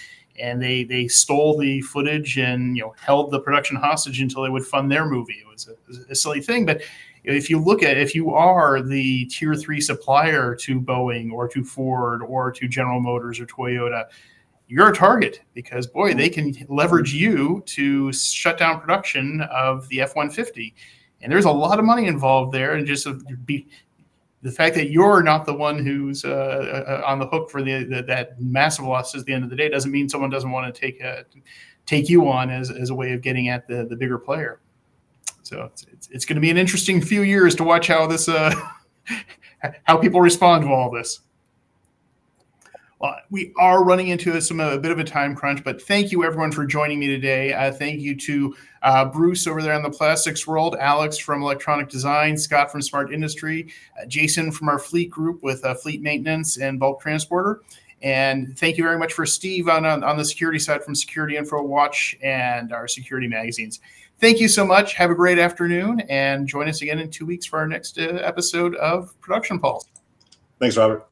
and 0.40 0.62
they 0.62 0.85
they 0.85 1.09
stole 1.09 1.59
the 1.59 1.81
footage 1.83 2.38
and 2.38 2.77
you 2.77 2.83
know 2.83 2.94
held 2.98 3.31
the 3.31 3.40
production 3.40 3.77
hostage 3.77 4.20
until 4.20 4.42
they 4.42 4.51
would 4.51 4.66
fund 4.66 4.90
their 4.90 5.07
movie. 5.07 5.40
It 5.40 5.46
was 5.46 5.68
a, 5.68 6.12
a 6.12 6.14
silly 6.14 6.40
thing, 6.40 6.66
but 6.66 6.83
if 7.24 7.51
you 7.51 7.59
look 7.59 7.83
at 7.83 7.96
if 7.96 8.14
you 8.14 8.33
are 8.33 8.81
the 8.81 9.27
tier 9.27 9.55
three 9.55 9.81
supplier 9.81 10.55
to 10.57 10.81
Boeing 10.81 11.33
or 11.33 11.48
to 11.48 11.64
Ford 11.64 12.22
or 12.22 12.51
to 12.53 12.68
General 12.68 13.01
Motors 13.01 13.40
or 13.40 13.46
Toyota, 13.46 14.05
you're 14.68 14.90
a 14.90 14.94
target 14.94 15.42
because 15.55 15.87
boy, 15.87 16.14
they 16.14 16.29
can 16.29 16.55
leverage 16.68 17.12
you 17.12 17.62
to 17.66 18.12
shut 18.12 18.59
down 18.59 18.81
production 18.81 19.40
of 19.51 19.88
the 19.88 20.01
F-150. 20.03 20.72
And 21.20 21.33
there's 21.33 21.46
a 21.46 21.51
lot 21.51 21.79
of 21.79 21.85
money 21.85 22.07
involved 22.07 22.53
there, 22.55 22.74
and 22.74 22.87
just 22.87 23.09
be 23.44 23.66
the 24.42 24.53
fact 24.53 24.74
that 24.77 24.90
you're 24.90 25.22
not 25.22 25.46
the 25.46 25.55
one 25.55 25.85
who's 25.85 26.24
uh, 26.24 26.29
uh, 26.29 27.03
on 27.07 27.18
the 27.18 27.27
hook 27.27 27.51
for 27.51 27.62
the, 27.62 27.85
the, 27.85 28.03
that 28.03 28.40
massive 28.40 28.85
loss 28.85 29.14
at 29.14 29.24
the 29.24 29.33
end 29.33 29.44
of 29.44 29.51
the 29.51 29.57
day 29.57 29.68
doesn't 29.68 29.90
mean 29.90 30.09
someone 30.09 30.31
doesn't 30.31 30.51
want 30.51 30.72
to 30.72 30.81
take 30.81 31.01
a 31.01 31.24
take 31.87 32.09
you 32.09 32.29
on 32.29 32.51
as, 32.51 32.70
as 32.70 32.90
a 32.90 32.94
way 32.94 33.12
of 33.12 33.22
getting 33.22 33.48
at 33.48 33.66
the, 33.66 33.87
the 33.87 33.96
bigger 33.96 34.18
player. 34.18 34.61
So 35.42 35.62
it's, 35.64 35.87
it's, 35.90 36.09
it's 36.09 36.24
going 36.27 36.35
to 36.35 36.40
be 36.40 36.51
an 36.51 36.59
interesting 36.59 37.01
few 37.01 37.22
years 37.22 37.55
to 37.57 37.64
watch 37.64 37.87
how 37.88 38.07
this, 38.07 38.29
uh, 38.29 38.55
how 39.85 39.96
people 39.96 40.20
respond 40.20 40.64
to 40.64 40.70
all 40.70 40.90
this. 40.90 41.20
Well, 43.00 43.16
we 43.30 43.52
are 43.56 43.84
running 43.84 44.08
into 44.08 44.40
some 44.40 44.58
a 44.58 44.76
bit 44.76 44.90
of 44.90 44.98
a 44.98 45.04
time 45.04 45.37
crunch, 45.37 45.62
but 45.62 45.80
thank 45.80 46.11
you 46.11 46.24
everyone 46.24 46.50
for 46.50 46.66
joining 46.66 46.98
me 46.98 47.06
today. 47.06 47.52
Uh, 47.52 47.70
thank 47.70 48.00
you 48.00 48.16
to 48.16 48.56
uh, 48.82 49.04
Bruce 49.04 49.46
over 49.46 49.62
there 49.62 49.74
in 49.74 49.82
the 49.82 49.90
plastics 49.90 50.48
world, 50.48 50.76
Alix 50.80 51.16
from 51.16 51.40
electronic 51.40 51.88
design, 51.88 52.37
Scott 52.37 52.72
from 52.72 52.82
smart 52.82 53.12
industry, 53.12 53.72
uh, 54.00 54.06
Jason 54.06 54.50
from 54.50 54.68
our 54.68 54.80
fleet 54.80 55.11
group 55.11 55.44
with 55.44 55.64
uh, 55.64 55.74
fleet 55.74 56.02
maintenance 56.02 56.58
and 56.58 56.80
bulk 56.80 57.00
transporter. 57.00 57.62
And 58.02 58.58
thank 58.58 58.76
you 58.76 58.84
very 58.84 58.98
much 58.98 59.12
for 59.12 59.26
Steve 59.26 59.68
on, 59.68 59.84
on, 59.84 60.02
on 60.02 60.16
the 60.16 60.24
security 60.24 60.58
side 60.58 60.82
from 60.82 60.94
SecurityInfoWatch 60.94 62.16
and 62.22 62.72
our 62.72 62.88
security 62.88 63.28
magazines. 63.28 63.80
Thank 64.20 64.40
you 64.40 64.48
so 64.48 64.66
much. 64.66 64.94
Have 64.94 65.11
a 65.11 65.14
great 65.14 65.38
afternoon 65.38 66.00
and 66.08 66.48
join 66.48 66.68
us 66.68 66.82
again 66.82 66.98
in 66.98 67.11
two 67.11 67.26
weeks 67.26 67.46
for 67.46 67.61
our 67.61 67.68
next 67.68 67.98
uh, 67.98 68.20
episode 68.22 68.74
of 68.76 69.18
Production 69.20 69.61
Pulse. 69.61 69.87
Thanks, 70.58 70.76
Robert. 70.76 71.07